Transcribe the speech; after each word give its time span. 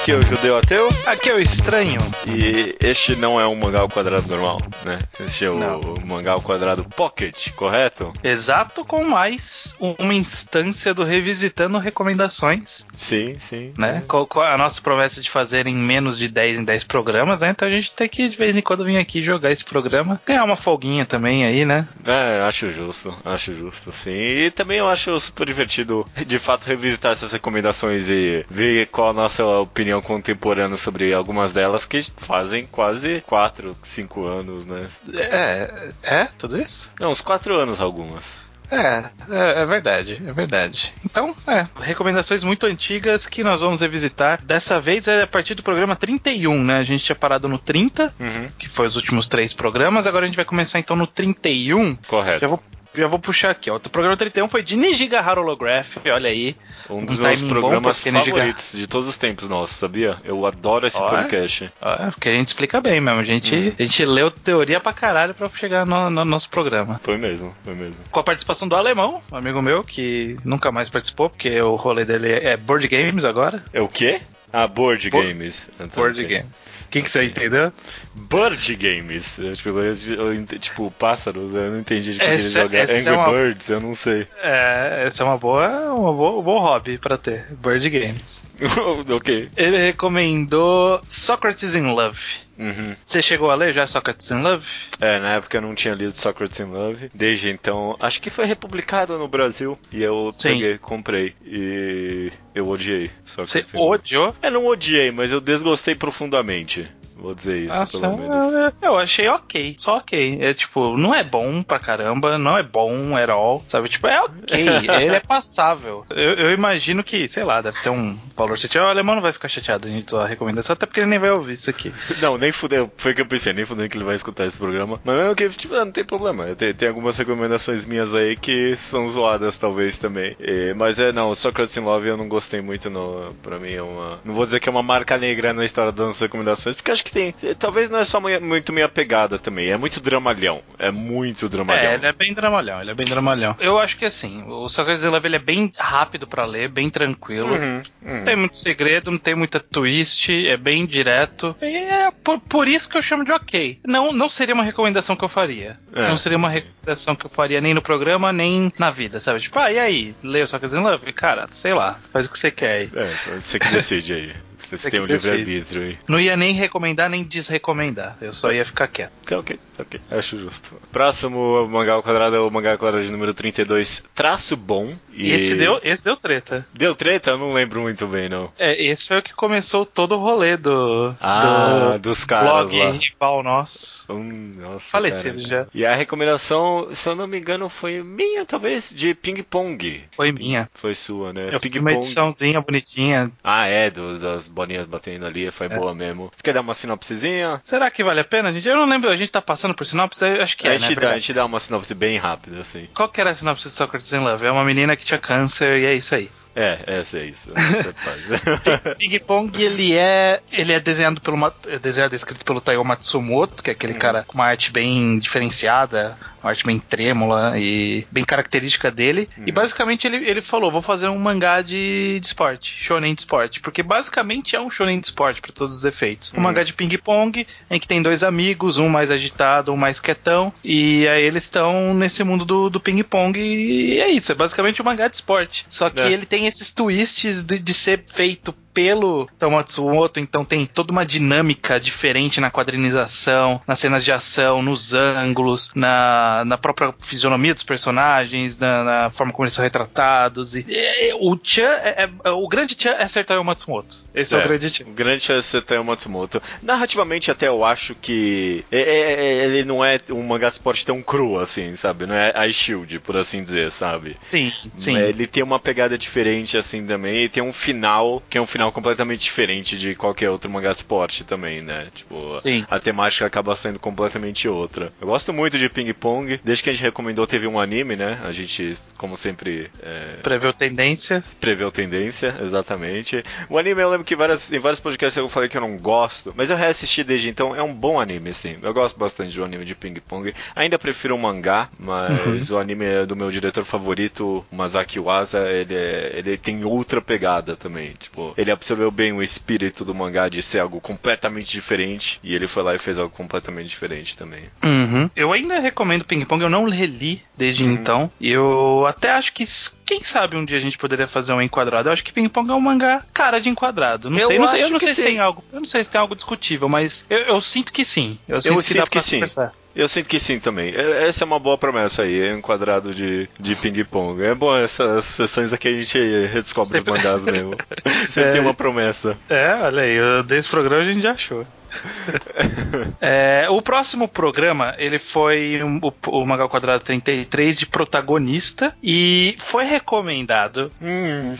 Aqui 0.00 0.12
é 0.12 0.16
o 0.16 0.22
Judeu 0.22 0.56
Ateu. 0.56 0.88
Aqui 1.06 1.28
é 1.28 1.34
o 1.34 1.40
Estranho. 1.40 1.98
E 2.26 2.74
este 2.82 3.14
não 3.16 3.38
é 3.38 3.46
um 3.46 3.54
mangá 3.54 3.82
ao 3.82 3.88
quadrado 3.88 4.26
normal, 4.28 4.56
né? 4.84 4.98
Este 5.20 5.44
é 5.44 5.50
o 5.50 5.58
Não. 5.58 5.80
mangá 6.06 6.32
ao 6.32 6.40
quadrado 6.40 6.84
Pocket, 6.84 7.50
correto? 7.54 8.10
Exato, 8.24 8.82
com 8.84 9.04
mais 9.04 9.74
uma 9.78 10.14
instância 10.14 10.94
do 10.94 11.04
Revisitando 11.04 11.76
Recomendações, 11.78 12.84
Sim, 12.96 13.34
sim. 13.38 13.74
né? 13.76 14.02
Com, 14.08 14.24
com 14.24 14.40
a 14.40 14.56
nossa 14.56 14.80
promessa 14.80 15.20
de 15.20 15.30
fazer 15.30 15.66
em 15.66 15.74
menos 15.74 16.16
de 16.18 16.28
10 16.28 16.60
em 16.60 16.64
10 16.64 16.84
programas, 16.84 17.40
né? 17.40 17.50
Então 17.50 17.68
a 17.68 17.70
gente 17.70 17.92
tem 17.92 18.08
que 18.08 18.26
de 18.28 18.36
vez 18.38 18.56
em 18.56 18.62
quando 18.62 18.84
vir 18.84 18.96
aqui 18.96 19.20
jogar 19.20 19.52
esse 19.52 19.64
programa, 19.64 20.18
ganhar 20.26 20.44
uma 20.44 20.56
folguinha 20.56 21.04
também 21.04 21.44
aí, 21.44 21.64
né? 21.66 21.86
É, 22.06 22.40
acho 22.48 22.72
justo, 22.72 23.14
acho 23.24 23.54
justo, 23.54 23.92
sim. 24.02 24.10
E 24.12 24.50
também 24.50 24.78
eu 24.78 24.88
acho 24.88 25.20
super 25.20 25.46
divertido, 25.46 26.06
de 26.26 26.38
fato, 26.38 26.64
revisitar 26.64 27.12
essas 27.12 27.32
recomendações 27.32 28.08
e 28.08 28.46
ver 28.48 28.86
qual 28.86 29.10
a 29.10 29.12
nossa 29.12 29.44
opinião 29.44 29.89
contemporânea 30.00 30.76
sobre 30.76 31.14
algumas 31.14 31.52
delas 31.54 31.86
que 31.86 32.02
fazem 32.18 32.66
quase 32.70 33.22
4, 33.26 33.74
5 33.82 34.26
anos, 34.30 34.66
né? 34.66 34.86
É, 35.14 35.90
é, 36.02 36.28
tudo 36.38 36.60
isso? 36.60 36.92
Não, 37.00 37.10
uns 37.10 37.20
4 37.22 37.56
anos 37.56 37.80
algumas. 37.80 38.48
É, 38.70 39.02
é, 39.28 39.62
é 39.62 39.66
verdade, 39.66 40.22
é 40.24 40.32
verdade. 40.32 40.94
Então, 41.04 41.34
é, 41.44 41.66
recomendações 41.80 42.44
muito 42.44 42.66
antigas 42.66 43.26
que 43.26 43.42
nós 43.42 43.60
vamos 43.60 43.80
revisitar. 43.80 44.40
Dessa 44.44 44.78
vez 44.78 45.08
é 45.08 45.22
a 45.22 45.26
partir 45.26 45.54
do 45.56 45.62
programa 45.62 45.96
31, 45.96 46.62
né? 46.62 46.76
A 46.76 46.84
gente 46.84 47.02
tinha 47.04 47.16
parado 47.16 47.48
no 47.48 47.58
30, 47.58 48.14
Uhum. 48.20 48.48
que 48.56 48.68
foi 48.68 48.86
os 48.86 48.94
últimos 48.94 49.26
três 49.26 49.52
programas. 49.52 50.06
Agora 50.06 50.24
a 50.24 50.28
gente 50.28 50.36
vai 50.36 50.44
começar 50.44 50.78
então 50.78 50.94
no 50.94 51.06
31. 51.08 51.96
Correto. 52.06 52.40
Já 52.42 52.46
vou, 52.46 52.62
já 52.94 53.06
vou 53.06 53.18
puxar 53.18 53.50
aqui, 53.50 53.70
ó. 53.70 53.76
O 53.76 53.80
programa 53.80 54.16
31 54.16 54.48
foi 54.48 54.62
de 54.62 54.76
Nijigahara 54.76 55.40
Holograph, 55.40 55.96
olha 56.12 56.28
aí. 56.30 56.56
Um 56.88 57.04
dos 57.04 57.18
Um 57.18 57.22
meus 57.22 57.40
programas 57.42 58.04
Nijiga- 58.04 58.22
favoritos 58.24 58.72
de 58.72 58.86
todos 58.88 59.08
os 59.08 59.16
tempos 59.16 59.48
nossos, 59.48 59.76
sabia? 59.76 60.16
Eu 60.24 60.44
adoro 60.44 60.86
esse 60.88 60.96
Ó, 60.98 61.06
é? 61.06 61.10
podcast. 61.10 61.70
Ó, 61.80 62.10
porque 62.10 62.28
a 62.28 62.32
gente 62.32 62.48
explica 62.48 62.80
bem 62.80 63.00
mesmo. 63.00 63.20
A 63.20 63.24
gente, 63.24 63.54
Hum. 63.54 63.72
a 63.78 63.82
gente 63.82 64.04
leu 64.04 64.28
teoria 64.30 64.80
pra 64.80 64.92
caralho 64.92 65.32
pra 65.32 65.48
chegar 65.54 65.86
no, 65.86 66.10
no 66.10 66.24
nosso 66.24 66.50
programa. 66.50 67.00
Foi 67.04 67.16
mesmo, 67.16 67.54
foi 67.62 67.74
mesmo. 67.74 68.02
Com 68.10 68.18
a 68.20 68.24
participação 68.24 68.66
do 68.66 68.74
Alemão, 68.74 69.22
um 69.30 69.36
amigo 69.36 69.62
meu, 69.62 69.84
que 69.84 70.36
nunca 70.44 70.72
mais 70.72 70.88
participou, 70.88 71.30
porque 71.30 71.60
o 71.60 71.76
rolê 71.76 72.04
dele 72.04 72.32
é 72.32 72.56
board 72.56 72.88
games 72.88 73.24
agora. 73.24 73.62
É 73.72 73.80
o 73.80 73.86
quê? 73.88 74.20
Ah, 74.52 74.66
board 74.66 75.08
Bo- 75.10 75.22
games. 75.22 75.70
Então, 75.74 76.02
Board 76.02 76.24
ok. 76.24 76.36
games. 76.38 76.66
O 76.86 76.90
que, 76.90 77.02
que 77.02 77.10
você 77.10 77.22
entendeu? 77.24 77.72
Bird 78.14 78.74
games. 78.74 79.38
Eu, 79.38 79.54
tipo, 79.54 79.68
eu, 79.68 79.94
eu 79.94 80.46
tipo, 80.58 80.90
pássaros, 80.98 81.54
eu 81.54 81.70
não 81.70 81.78
entendi 81.78 82.14
de 82.14 82.18
que 82.18 82.24
eles 82.24 82.50
jogaram. 82.52 82.78
essa 82.82 82.92
é 82.94 82.98
Angry 83.00 83.12
uma- 83.12 83.32
Birds, 83.32 83.68
eu 83.68 83.80
não 83.80 83.94
sei. 83.94 84.26
É, 84.42 85.04
essa 85.06 85.22
é 85.22 85.26
uma 85.26 85.38
boa, 85.38 85.68
uma 85.94 86.12
boa, 86.12 86.40
um 86.40 86.42
bom 86.42 86.58
hobby 86.58 86.98
pra 86.98 87.16
ter, 87.16 87.46
board 87.62 87.88
games. 87.88 88.42
ok. 89.08 89.48
Ele 89.56 89.78
recomendou 89.78 91.00
Socrates 91.08 91.74
in 91.76 91.82
Love. 91.92 92.18
Uhum. 92.60 92.94
Você 93.04 93.22
chegou 93.22 93.50
a 93.50 93.54
ler 93.54 93.72
já 93.72 93.86
Socrates 93.86 94.30
in 94.30 94.42
Love? 94.42 94.66
É, 95.00 95.18
na 95.18 95.32
época 95.32 95.56
eu 95.56 95.62
não 95.62 95.74
tinha 95.74 95.94
lido 95.94 96.16
Socrates 96.16 96.60
in 96.60 96.64
Love. 96.64 97.10
Desde 97.14 97.48
então, 97.48 97.96
acho 97.98 98.20
que 98.20 98.28
foi 98.28 98.44
republicado 98.44 99.18
no 99.18 99.26
Brasil. 99.26 99.78
E 99.90 100.02
eu 100.02 100.30
Sim. 100.32 100.50
peguei, 100.50 100.78
comprei. 100.78 101.34
E 101.42 102.30
eu 102.54 102.68
odiei 102.68 103.10
Você 103.24 103.62
Socrates 103.62 103.74
odiou? 103.74 104.34
É, 104.42 104.50
não 104.50 104.66
odiei, 104.66 105.10
mas 105.10 105.32
eu 105.32 105.40
desgostei 105.40 105.94
profundamente. 105.94 106.86
Vou 107.20 107.34
dizer 107.34 107.58
isso, 107.58 107.78
Nossa, 107.78 108.00
pelo 108.00 108.16
menos. 108.16 108.54
eu, 108.54 108.72
eu 108.82 108.98
achei 108.98 109.28
ok, 109.28 109.76
só 109.78 109.96
ok. 109.98 110.38
É 110.40 110.54
tipo, 110.54 110.96
não 110.96 111.14
é 111.14 111.22
bom 111.22 111.62
pra 111.62 111.78
caramba, 111.78 112.38
não 112.38 112.56
é 112.56 112.62
bom 112.62 113.16
at 113.16 113.28
all, 113.28 113.62
sabe? 113.68 113.88
Tipo, 113.88 114.06
é 114.06 114.20
ok, 114.22 114.66
ele 115.02 115.16
é 115.16 115.20
passável. 115.20 116.04
Eu, 116.10 116.34
eu 116.34 116.52
imagino 116.52 117.04
que, 117.04 117.28
sei 117.28 117.42
lá, 117.44 117.60
deve 117.60 117.78
ter 117.80 117.90
um 117.90 118.18
valor 118.36 118.58
certinho. 118.58 118.84
O 118.84 118.86
alemão 118.88 119.14
não 119.14 119.22
vai 119.22 119.32
ficar 119.32 119.48
chateado 119.48 119.88
em 119.88 120.02
tua 120.02 120.26
recomendação, 120.26 120.74
até 120.74 120.86
porque 120.86 121.00
ele 121.00 121.08
nem 121.10 121.18
vai 121.18 121.30
ouvir 121.30 121.52
isso 121.52 121.68
aqui. 121.70 121.92
Não, 122.20 122.36
nem 122.38 122.52
fudeu. 122.52 122.90
Foi 122.96 123.12
o 123.12 123.14
que 123.14 123.20
eu 123.22 123.26
pensei, 123.26 123.52
nem 123.52 123.64
fudeu 123.64 123.88
que 123.88 123.96
ele 123.96 124.04
vai 124.04 124.14
escutar 124.14 124.46
esse 124.46 124.56
programa. 124.58 124.98
Mas 125.04 125.16
mesmo 125.16 125.34
que, 125.34 125.48
tipo, 125.50 125.74
não 125.74 125.90
tem 125.90 126.04
problema. 126.04 126.46
Tem, 126.54 126.72
tem 126.74 126.88
algumas 126.88 127.16
recomendações 127.16 127.84
minhas 127.84 128.14
aí 128.14 128.36
que 128.36 128.76
são 128.76 129.08
zoadas, 129.08 129.56
talvez, 129.56 129.98
também. 129.98 130.36
E- 130.40 130.74
mas 130.76 130.98
é, 130.98 131.12
não, 131.12 131.34
Socrates 131.34 131.76
in 131.76 131.80
Love 131.80 132.08
eu 132.08 132.16
não 132.16 132.28
gostei 132.28 132.60
muito, 132.60 132.88
no, 132.90 133.34
pra 133.42 133.58
mim 133.58 133.72
é 133.72 133.82
uma... 133.82 134.18
Não 134.24 134.34
vou 134.34 134.44
dizer 134.44 134.60
que 134.60 134.68
é 134.68 134.72
uma 134.72 134.82
marca 134.82 135.16
negra 135.18 135.52
na 135.52 135.64
história 135.64 135.92
das 135.92 136.18
recomendações, 136.20 136.76
porque 136.76 136.90
acho 136.90 137.04
que 137.04 137.09
tem... 137.10 137.34
Talvez 137.58 137.88
não 137.90 137.98
é 137.98 138.04
só 138.04 138.20
mu- 138.20 138.40
muito 138.40 138.72
minha 138.72 138.88
pegada 138.88 139.38
também, 139.38 139.70
é 139.70 139.76
muito 139.76 140.00
dramalhão. 140.00 140.62
É 140.78 140.90
muito 140.90 141.48
dramalhão. 141.48 141.90
É, 141.90 141.94
ele 141.94 142.06
é 142.06 142.12
bem 142.12 142.32
dramalhão, 142.32 142.80
ele 142.80 142.90
é 142.90 142.94
bem 142.94 143.06
dramalhão. 143.06 143.56
Eu 143.58 143.78
acho 143.78 143.96
que 143.96 144.04
assim, 144.04 144.42
o 144.46 144.68
Socrates 144.68 145.04
in 145.04 145.08
Love 145.08 145.26
ele 145.26 145.36
é 145.36 145.40
bem 145.40 145.72
rápido 145.76 146.26
pra 146.26 146.44
ler, 146.44 146.68
bem 146.68 146.88
tranquilo. 146.90 147.54
Uhum, 147.54 147.82
uhum. 148.02 148.16
Não 148.16 148.24
tem 148.24 148.36
muito 148.36 148.56
segredo, 148.56 149.10
não 149.10 149.18
tem 149.18 149.34
muita 149.34 149.60
twist, 149.60 150.30
é 150.46 150.56
bem 150.56 150.86
direto. 150.86 151.54
E 151.60 151.66
é 151.76 152.10
por, 152.10 152.38
por 152.40 152.68
isso 152.68 152.88
que 152.88 152.96
eu 152.96 153.02
chamo 153.02 153.24
de 153.24 153.32
ok. 153.32 153.80
Não, 153.86 154.12
não 154.12 154.28
seria 154.28 154.54
uma 154.54 154.64
recomendação 154.64 155.16
que 155.16 155.24
eu 155.24 155.28
faria. 155.28 155.78
É. 155.94 156.08
Não 156.08 156.16
seria 156.16 156.38
uma 156.38 156.48
recomendação 156.48 157.14
que 157.16 157.26
eu 157.26 157.30
faria 157.30 157.60
nem 157.60 157.74
no 157.74 157.82
programa, 157.82 158.32
nem 158.32 158.72
na 158.78 158.90
vida, 158.90 159.20
sabe? 159.20 159.40
Tipo, 159.40 159.58
ah, 159.58 159.70
e 159.72 159.78
aí? 159.78 160.14
Lê 160.22 160.42
o 160.42 160.46
Socrates 160.46 160.76
in 160.78 160.82
Love? 160.82 161.12
Cara, 161.12 161.46
sei 161.50 161.74
lá, 161.74 161.98
faz 162.12 162.26
o 162.26 162.30
que 162.30 162.38
você 162.38 162.50
quer 162.50 162.72
aí. 162.72 162.90
É, 162.94 163.40
você 163.40 163.58
que 163.58 163.68
decide 163.68 164.12
aí. 164.12 164.32
Você, 164.68 164.76
Você 164.76 164.90
tem 164.90 165.00
que 165.00 165.04
um 165.04 165.06
livre-arbítrio 165.06 165.82
aí. 165.82 165.98
Não 166.06 166.20
ia 166.20 166.36
nem 166.36 166.52
recomendar, 166.52 167.08
nem 167.08 167.24
desrecomendar. 167.24 168.16
Eu 168.20 168.32
só 168.32 168.52
ia 168.52 168.64
ficar 168.64 168.88
quieto. 168.88 169.12
Tá 169.30 169.38
ok, 169.38 169.58
tá 169.76 169.82
ok. 169.84 170.00
Acho 170.10 170.38
justo. 170.38 170.74
Próximo 170.92 171.66
mangá 171.68 171.92
ao 171.94 172.02
quadrado 172.02 172.36
é 172.36 172.40
o 172.40 172.50
mangá 172.50 172.72
ao 172.72 172.78
quadrado 172.78 173.04
de 173.04 173.10
número 173.12 173.32
32, 173.32 174.02
Traço 174.14 174.56
Bom. 174.56 174.94
E 175.12 175.30
esse 175.32 175.54
deu, 175.54 175.78
esse 175.84 176.02
deu 176.04 176.16
treta. 176.16 176.66
Deu 176.74 176.94
treta? 176.94 177.30
Eu 177.30 177.38
não 177.38 177.52
lembro 177.52 177.80
muito 177.80 178.06
bem, 178.06 178.28
não. 178.28 178.50
É, 178.58 178.80
esse 178.82 179.06
foi 179.08 179.18
o 179.18 179.22
que 179.22 179.32
começou 179.34 179.86
todo 179.86 180.16
o 180.16 180.18
rolê 180.18 180.56
do, 180.56 181.14
Ah, 181.20 181.92
do 181.92 181.98
dos 182.10 182.24
caras 182.24 182.48
blog 182.70 182.78
lá. 182.78 182.90
rival 182.92 183.42
nosso. 183.42 184.12
Hum, 184.12 184.54
nossa, 184.58 184.80
Falecido 184.90 185.42
cara. 185.42 185.48
já. 185.48 185.66
E 185.74 185.86
a 185.86 185.94
recomendação, 185.94 186.88
se 186.92 187.08
eu 187.08 187.14
não 187.14 187.26
me 187.26 187.38
engano, 187.38 187.68
foi 187.68 188.02
minha, 188.02 188.44
talvez, 188.44 188.90
de 188.94 189.14
Ping 189.14 189.42
Pong. 189.42 190.02
Foi 190.16 190.32
minha. 190.32 190.68
Foi 190.74 190.94
sua, 190.94 191.32
né? 191.32 191.50
Eu 191.52 191.60
fiz 191.60 191.74
uma 191.76 191.92
ediçãozinha 191.92 192.60
bonitinha. 192.60 193.30
Ah, 193.44 193.66
é, 193.66 193.90
dos, 193.90 194.20
das 194.20 194.48
bolinhas 194.48 194.86
batendo 194.86 195.26
ali, 195.26 195.50
foi 195.50 195.66
É. 195.66 195.76
boa 195.76 195.94
mesmo. 195.94 196.30
Você 196.34 196.42
quer 196.42 196.54
dar 196.54 196.62
uma 196.62 196.74
sinopsezinha? 196.74 197.60
Será 197.64 197.90
que 197.90 198.02
vale 198.02 198.20
a 198.20 198.24
pena, 198.24 198.52
gente? 198.52 198.68
Eu 198.68 198.76
não 198.76 198.86
lembro, 198.88 199.10
gente 199.20 199.32
tá 199.32 199.42
passando 199.42 199.74
por 199.74 199.86
sinopse? 199.86 200.24
Eu 200.24 200.42
acho 200.42 200.56
que 200.56 200.66
a, 200.66 200.74
é, 200.74 200.78
né? 200.78 200.88
gente 200.88 201.00
dá, 201.00 201.10
a 201.10 201.18
gente 201.18 201.32
dá 201.32 201.44
uma 201.44 201.60
sinopse 201.60 201.94
bem 201.94 202.18
rápida, 202.18 202.60
assim. 202.60 202.88
Qual 202.94 203.08
que 203.08 203.20
era 203.20 203.30
a 203.30 203.34
sinopse 203.34 203.68
de 203.68 203.74
Socrates 203.74 204.12
in 204.12 204.18
Love? 204.18 204.46
É 204.46 204.50
uma 204.50 204.64
menina 204.64 204.96
que 204.96 205.04
tinha 205.04 205.18
câncer 205.18 205.78
e 205.80 205.86
é 205.86 205.94
isso 205.94 206.14
aí. 206.14 206.30
É, 206.54 206.80
essa 206.98 207.18
é 207.18 207.26
isso. 207.26 207.48
Você 207.50 207.92
faz. 207.92 208.96
Ping 208.98 209.18
Pong, 209.20 209.62
ele 209.62 209.96
é. 209.96 210.40
Ele 210.50 210.72
é 210.72 210.80
desenhado 210.80 211.20
pelo. 211.20 211.36
É 211.66 211.78
desenhado 211.78 212.14
e 212.14 212.16
escrito 212.16 212.44
pelo 212.44 212.60
Taiyo 212.60 212.84
Matsumoto, 212.84 213.62
que 213.62 213.70
é 213.70 213.72
aquele 213.72 213.94
cara 213.94 214.24
com 214.24 214.34
uma 214.34 214.46
arte 214.46 214.72
bem 214.72 215.18
diferenciada, 215.18 216.18
uma 216.42 216.50
arte 216.50 216.64
bem 216.64 216.78
trêmula 216.78 217.58
e 217.58 218.06
bem 218.10 218.24
característica 218.24 218.90
dele. 218.90 219.28
E 219.46 219.52
basicamente 219.52 220.06
ele, 220.06 220.16
ele 220.28 220.40
falou: 220.40 220.70
vou 220.70 220.82
fazer 220.82 221.08
um 221.08 221.18
mangá 221.18 221.60
de, 221.62 222.18
de 222.20 222.26
esporte, 222.26 222.74
shonen 222.82 223.14
de 223.14 223.20
esporte. 223.22 223.60
Porque 223.60 223.82
basicamente 223.82 224.56
é 224.56 224.60
um 224.60 224.70
shonen 224.70 224.98
de 225.00 225.06
esporte, 225.06 225.40
para 225.40 225.52
todos 225.52 225.76
os 225.76 225.84
efeitos. 225.84 226.32
Um 226.36 226.40
mangá 226.40 226.62
de 226.62 226.72
ping-pong, 226.72 227.46
em 227.70 227.80
que 227.80 227.86
tem 227.86 228.02
dois 228.02 228.22
amigos, 228.22 228.78
um 228.78 228.88
mais 228.88 229.10
agitado, 229.10 229.72
um 229.72 229.76
mais 229.76 230.00
quietão. 230.00 230.52
E 230.64 231.06
aí 231.08 231.22
eles 231.22 231.44
estão 231.44 231.94
nesse 231.94 232.24
mundo 232.24 232.44
do, 232.44 232.70
do 232.70 232.80
ping-pong. 232.80 233.38
E 233.38 234.00
é 234.00 234.08
isso, 234.08 234.32
é 234.32 234.34
basicamente 234.34 234.80
um 234.80 234.84
mangá 234.84 235.08
de 235.08 235.16
esporte. 235.16 235.66
Só 235.68 235.90
que 235.90 236.00
É. 236.00 236.10
ele 236.10 236.26
tem 236.26 236.46
esses 236.46 236.70
twists 236.70 237.42
de, 237.42 237.58
de 237.58 237.74
ser 237.74 238.04
feito 238.06 238.54
pelo 238.72 239.28
Tomatsumoto, 239.36 240.20
então 240.20 240.44
tem 240.44 240.64
toda 240.64 240.92
uma 240.92 241.04
dinâmica 241.04 241.80
diferente 241.80 242.40
na 242.40 242.52
quadrinização, 242.52 243.60
nas 243.66 243.80
cenas 243.80 244.04
de 244.04 244.12
ação, 244.12 244.62
nos 244.62 244.94
ângulos, 244.94 245.72
na, 245.74 246.29
na 246.46 246.56
própria 246.58 246.94
fisionomia 247.00 247.54
dos 247.54 247.62
personagens, 247.62 248.58
na, 248.58 248.84
na 248.84 249.10
forma 249.10 249.32
como 249.32 249.44
eles 249.44 249.54
são 249.54 249.62
retratados. 249.64 250.54
E, 250.54 250.64
e- 250.68 251.12
o 251.20 251.38
Chan, 251.42 251.62
é, 251.62 252.08
é- 252.24 252.30
o 252.30 252.46
grande 252.48 252.76
Chan 252.78 252.90
é 252.92 253.02
acertar 253.04 253.40
o 253.40 253.44
Matsumoto. 253.44 253.96
Esse 254.14 254.34
é, 254.34 254.38
o 254.38 254.42
grande 254.42 254.70
Chan. 254.70 254.84
O 254.86 254.92
grande 254.92 255.22
chance 255.24 255.56
é 255.56 255.60
ter 255.60 255.78
o 255.78 255.84
Matsumoto. 255.84 256.40
Narrativamente, 256.62 257.30
até 257.30 257.48
eu 257.48 257.64
acho 257.64 257.94
que 257.94 258.64
é- 258.70 258.80
é- 258.80 259.12
é- 259.12 259.44
ele 259.46 259.64
não 259.64 259.84
é 259.84 259.98
um 260.10 260.22
mangá 260.22 260.48
esporte 260.48 260.84
tão 260.86 261.02
cru 261.02 261.38
assim, 261.38 261.76
sabe? 261.76 262.06
Não 262.06 262.14
é 262.14 262.32
a 262.34 262.50
Shield, 262.50 262.98
por 263.00 263.16
assim 263.16 263.42
dizer, 263.44 263.70
sabe? 263.70 264.16
Sim, 264.20 264.52
sim. 264.72 264.96
É, 264.96 265.08
Ele 265.10 265.26
tem 265.26 265.42
uma 265.42 265.58
pegada 265.58 265.96
diferente 265.98 266.56
assim 266.56 266.86
também, 266.86 267.24
e 267.24 267.28
tem 267.28 267.42
um 267.42 267.52
final 267.52 268.22
que 268.28 268.38
é 268.38 268.40
um 268.40 268.46
final 268.46 268.70
completamente 268.72 269.20
diferente 269.20 269.76
de 269.78 269.94
qualquer 269.94 270.30
outro 270.30 270.50
mangá 270.50 270.72
esporte 270.72 271.24
também, 271.24 271.60
né? 271.60 271.88
Tipo, 271.94 272.38
Sim. 272.40 272.64
a 272.70 272.78
temática 272.78 273.26
acaba 273.26 273.54
sendo 273.56 273.78
completamente 273.78 274.48
outra. 274.48 274.92
Eu 275.00 275.06
gosto 275.08 275.32
muito 275.32 275.58
de 275.58 275.68
Ping 275.68 275.92
Pong 275.92 276.19
Desde 276.44 276.62
que 276.62 276.70
a 276.70 276.72
gente 276.72 276.82
recomendou, 276.82 277.26
teve 277.26 277.46
um 277.46 277.58
anime, 277.58 277.96
né? 277.96 278.20
A 278.24 278.32
gente, 278.32 278.76
como 278.96 279.16
sempre. 279.16 279.70
É... 279.82 280.16
Preveu 280.22 280.52
tendência. 280.52 281.22
Preveu 281.40 281.70
tendência, 281.70 282.34
exatamente. 282.42 283.22
O 283.48 283.58
anime 283.58 283.80
eu 283.80 283.90
lembro 283.90 284.04
que 284.04 284.16
várias, 284.16 284.52
em 284.52 284.58
vários 284.58 284.80
podcasts 284.80 285.16
eu 285.16 285.28
falei 285.28 285.48
que 285.48 285.56
eu 285.56 285.60
não 285.60 285.76
gosto, 285.76 286.32
mas 286.36 286.50
eu 286.50 286.56
reassisti 286.56 287.02
desde 287.02 287.28
então. 287.28 287.54
É 287.54 287.62
um 287.62 287.74
bom 287.74 288.00
anime, 288.00 288.32
sim. 288.34 288.56
Eu 288.62 288.74
gosto 288.74 288.98
bastante 288.98 289.34
do 289.36 289.44
anime 289.44 289.64
de 289.64 289.74
ping-pong. 289.74 290.34
Ainda 290.54 290.78
prefiro 290.78 291.14
o 291.14 291.18
mangá, 291.18 291.68
mas 291.78 292.50
uhum. 292.50 292.56
o 292.56 292.60
anime 292.60 292.84
é 292.84 293.06
do 293.06 293.16
meu 293.16 293.30
diretor 293.30 293.64
favorito, 293.64 294.44
Masaki 294.50 294.98
Uasa. 294.98 295.40
Ele, 295.50 295.74
é, 295.74 296.12
ele 296.14 296.36
tem 296.36 296.64
outra 296.64 297.00
pegada 297.00 297.56
também. 297.56 297.92
Tipo, 297.98 298.34
ele 298.36 298.50
absorveu 298.50 298.90
bem 298.90 299.12
o 299.12 299.22
espírito 299.22 299.84
do 299.84 299.94
mangá 299.94 300.28
de 300.28 300.42
ser 300.42 300.60
algo 300.60 300.80
completamente 300.80 301.50
diferente. 301.50 302.20
E 302.22 302.34
ele 302.34 302.46
foi 302.46 302.62
lá 302.62 302.74
e 302.74 302.78
fez 302.78 302.98
algo 302.98 303.14
completamente 303.14 303.68
diferente 303.68 304.16
também. 304.16 304.44
Uhum. 304.62 305.10
Eu 305.14 305.32
ainda 305.32 305.58
recomendo 305.58 306.04
Ping 306.10 306.24
Pong, 306.24 306.42
eu 306.42 306.50
não 306.50 306.68
reli 306.68 307.22
desde 307.36 307.62
uhum. 307.62 307.70
então. 307.70 308.10
E 308.20 308.32
eu 308.32 308.84
até 308.84 309.12
acho 309.12 309.32
que, 309.32 309.44
quem 309.86 310.02
sabe 310.02 310.36
um 310.36 310.44
dia 310.44 310.56
a 310.56 310.60
gente 310.60 310.76
poderia 310.76 311.06
fazer 311.06 311.32
um 311.32 311.40
enquadrado. 311.40 311.88
Eu 311.88 311.92
acho 311.92 312.02
que 312.02 312.12
Ping 312.12 312.28
Pong 312.28 312.50
é 312.50 312.54
um 312.54 312.60
mangá 312.60 313.04
cara 313.14 313.38
de 313.38 313.48
enquadrado. 313.48 314.10
Não 314.10 314.18
eu 314.18 314.26
sei, 314.26 314.38
não 314.40 314.48
sei, 314.48 314.62
eu 314.64 314.70
não 314.70 314.80
sei 314.80 314.92
se 314.92 315.02
tem 315.04 315.20
algo. 315.20 315.44
Eu 315.52 315.60
não 315.60 315.66
sei 315.66 315.84
se 315.84 315.90
tem 315.90 316.00
algo 316.00 316.16
discutível, 316.16 316.68
mas 316.68 317.06
eu, 317.08 317.18
eu 317.18 317.40
sinto 317.40 317.72
que 317.72 317.84
sim. 317.84 318.18
Eu 318.26 318.42
sinto 318.42 318.54
eu 318.54 318.58
que 318.58 318.64
sinto 318.64 318.78
dá 318.78 318.86
que 318.88 319.00
sim. 319.00 319.16
Conversar. 319.16 319.52
Eu 319.76 319.86
sinto 319.86 320.08
que 320.08 320.18
sim 320.18 320.40
também. 320.40 320.74
É, 320.74 321.06
essa 321.06 321.22
é 321.22 321.26
uma 321.26 321.38
boa 321.38 321.56
promessa 321.56 322.02
aí, 322.02 322.20
é 322.20 322.34
um 322.34 322.40
quadrado 322.40 322.92
de, 322.92 323.28
de 323.38 323.54
ping-pong. 323.54 324.20
É 324.20 324.34
bom 324.34 324.56
essas 324.56 325.04
sessões 325.04 325.52
aqui 325.52 325.68
a 325.68 325.72
gente 325.72 325.96
redescobre 326.26 326.70
Sempre... 326.70 326.92
os 326.92 326.98
mangás 326.98 327.24
mesmo. 327.24 327.54
Sempre 328.10 328.30
é, 328.30 328.32
tem 328.32 328.40
uma 328.40 328.54
promessa. 328.54 329.16
É, 329.28 329.54
olha 329.62 329.82
aí, 329.82 330.22
desse 330.24 330.48
programa 330.48 330.82
a 330.82 330.84
gente 330.84 331.02
já 331.02 331.12
achou. 331.12 331.46
é, 333.00 333.46
o 333.48 333.60
próximo 333.62 334.08
programa, 334.08 334.74
ele 334.78 334.98
foi 334.98 335.62
um, 335.62 335.78
o, 335.82 335.92
o 336.08 336.26
Magal 336.26 336.48
Quadrado 336.48 336.84
33 336.84 337.58
de 337.58 337.66
protagonista 337.66 338.74
e 338.82 339.36
foi 339.38 339.64
recomendado 339.64 340.70
hum. 340.80 341.36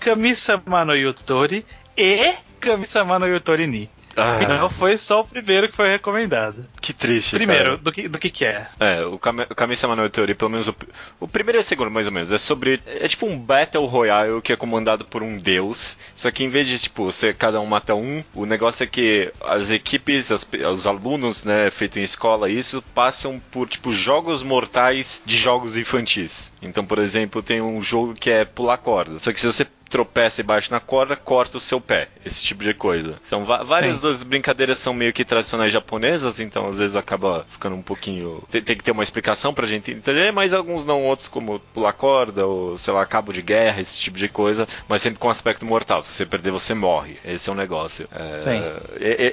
Kami-sama 0.00 0.84
no 0.84 0.94
Yutori 0.94 1.64
e 1.96 2.34
Kami-sama 2.60 3.18
no 3.18 3.26
Yutori 3.26 3.66
Ni. 3.66 3.90
Ah. 4.18 4.58
Não 4.58 4.68
foi 4.68 4.96
só 4.98 5.20
o 5.20 5.24
primeiro 5.24 5.68
que 5.68 5.76
foi 5.76 5.88
recomendado. 5.88 6.66
Que 6.80 6.92
triste. 6.92 7.36
Primeiro, 7.36 7.64
cara. 7.64 7.76
do 7.76 7.92
que, 7.92 8.08
do 8.08 8.18
que, 8.18 8.30
que 8.30 8.44
é? 8.44 8.66
É, 8.80 9.04
o 9.04 9.18
Kami-sama 9.18 9.94
no 9.94 10.10
Theory, 10.10 10.34
pelo 10.34 10.50
menos 10.50 10.68
o, 10.68 10.74
o 11.20 11.28
primeiro 11.28 11.58
e 11.58 11.60
o 11.60 11.64
segundo, 11.64 11.90
mais 11.90 12.06
ou 12.06 12.12
menos, 12.12 12.32
é 12.32 12.38
sobre. 12.38 12.80
É 12.86 13.06
tipo 13.06 13.26
um 13.26 13.38
Battle 13.38 13.86
Royale 13.86 14.42
que 14.42 14.52
é 14.52 14.56
comandado 14.56 15.04
por 15.04 15.22
um 15.22 15.38
deus. 15.38 15.96
Só 16.14 16.30
que 16.30 16.42
em 16.42 16.48
vez 16.48 16.66
de, 16.66 16.78
tipo, 16.78 17.04
você 17.04 17.32
cada 17.32 17.60
um 17.60 17.66
mata 17.66 17.94
um, 17.94 18.24
o 18.34 18.44
negócio 18.44 18.82
é 18.82 18.86
que 18.86 19.32
as 19.44 19.70
equipes, 19.70 20.32
as, 20.32 20.46
os 20.72 20.86
alunos, 20.86 21.44
né, 21.44 21.70
feito 21.70 21.98
em 21.98 22.02
escola, 22.02 22.50
isso, 22.50 22.82
passam 22.94 23.40
por, 23.50 23.68
tipo, 23.68 23.92
jogos 23.92 24.42
mortais 24.42 25.22
de 25.24 25.36
jogos 25.36 25.76
infantis. 25.76 26.52
Então, 26.60 26.84
por 26.84 26.98
exemplo, 26.98 27.42
tem 27.42 27.60
um 27.60 27.80
jogo 27.82 28.14
que 28.14 28.30
é 28.30 28.44
pular 28.44 28.78
corda. 28.78 29.18
Só 29.18 29.32
que 29.32 29.40
se 29.40 29.46
você 29.46 29.66
tropeça 29.88 30.40
e 30.40 30.44
bate 30.44 30.70
na 30.70 30.80
corda, 30.80 31.16
corta 31.16 31.58
o 31.58 31.60
seu 31.60 31.80
pé. 31.80 32.08
Esse 32.24 32.42
tipo 32.42 32.62
de 32.62 32.74
coisa. 32.74 33.16
São 33.24 33.44
várias 33.44 34.00
das 34.00 34.22
brincadeiras 34.22 34.78
são 34.78 34.92
meio 34.92 35.12
que 35.12 35.24
tradicionais 35.24 35.72
japonesas, 35.72 36.40
então 36.40 36.68
às 36.68 36.78
vezes 36.78 36.96
acaba 36.96 37.46
ficando 37.50 37.76
um 37.76 37.82
pouquinho. 37.82 38.42
Tem, 38.50 38.62
tem, 38.62 38.76
que 38.76 38.84
ter 38.84 38.90
uma 38.90 39.02
explicação 39.02 39.54
pra 39.54 39.66
gente 39.66 39.90
entender, 39.90 40.32
mas 40.32 40.52
alguns 40.52 40.84
não, 40.84 41.02
outros 41.04 41.28
como 41.28 41.60
pular 41.72 41.92
corda, 41.92 42.46
ou 42.46 42.78
sei 42.78 42.92
lá, 42.92 43.04
cabo 43.06 43.32
de 43.32 43.42
guerra, 43.42 43.80
esse 43.80 43.98
tipo 43.98 44.18
de 44.18 44.28
coisa, 44.28 44.68
mas 44.88 45.02
sempre 45.02 45.18
com 45.18 45.30
aspecto 45.30 45.64
mortal. 45.64 46.02
Se 46.02 46.12
você 46.12 46.26
perder, 46.26 46.50
você 46.50 46.74
morre. 46.74 47.16
Esse 47.24 47.48
é 47.48 47.52
o 47.52 47.56
negócio. 47.56 48.08
É, 48.12 48.40
Sim. 48.40 48.62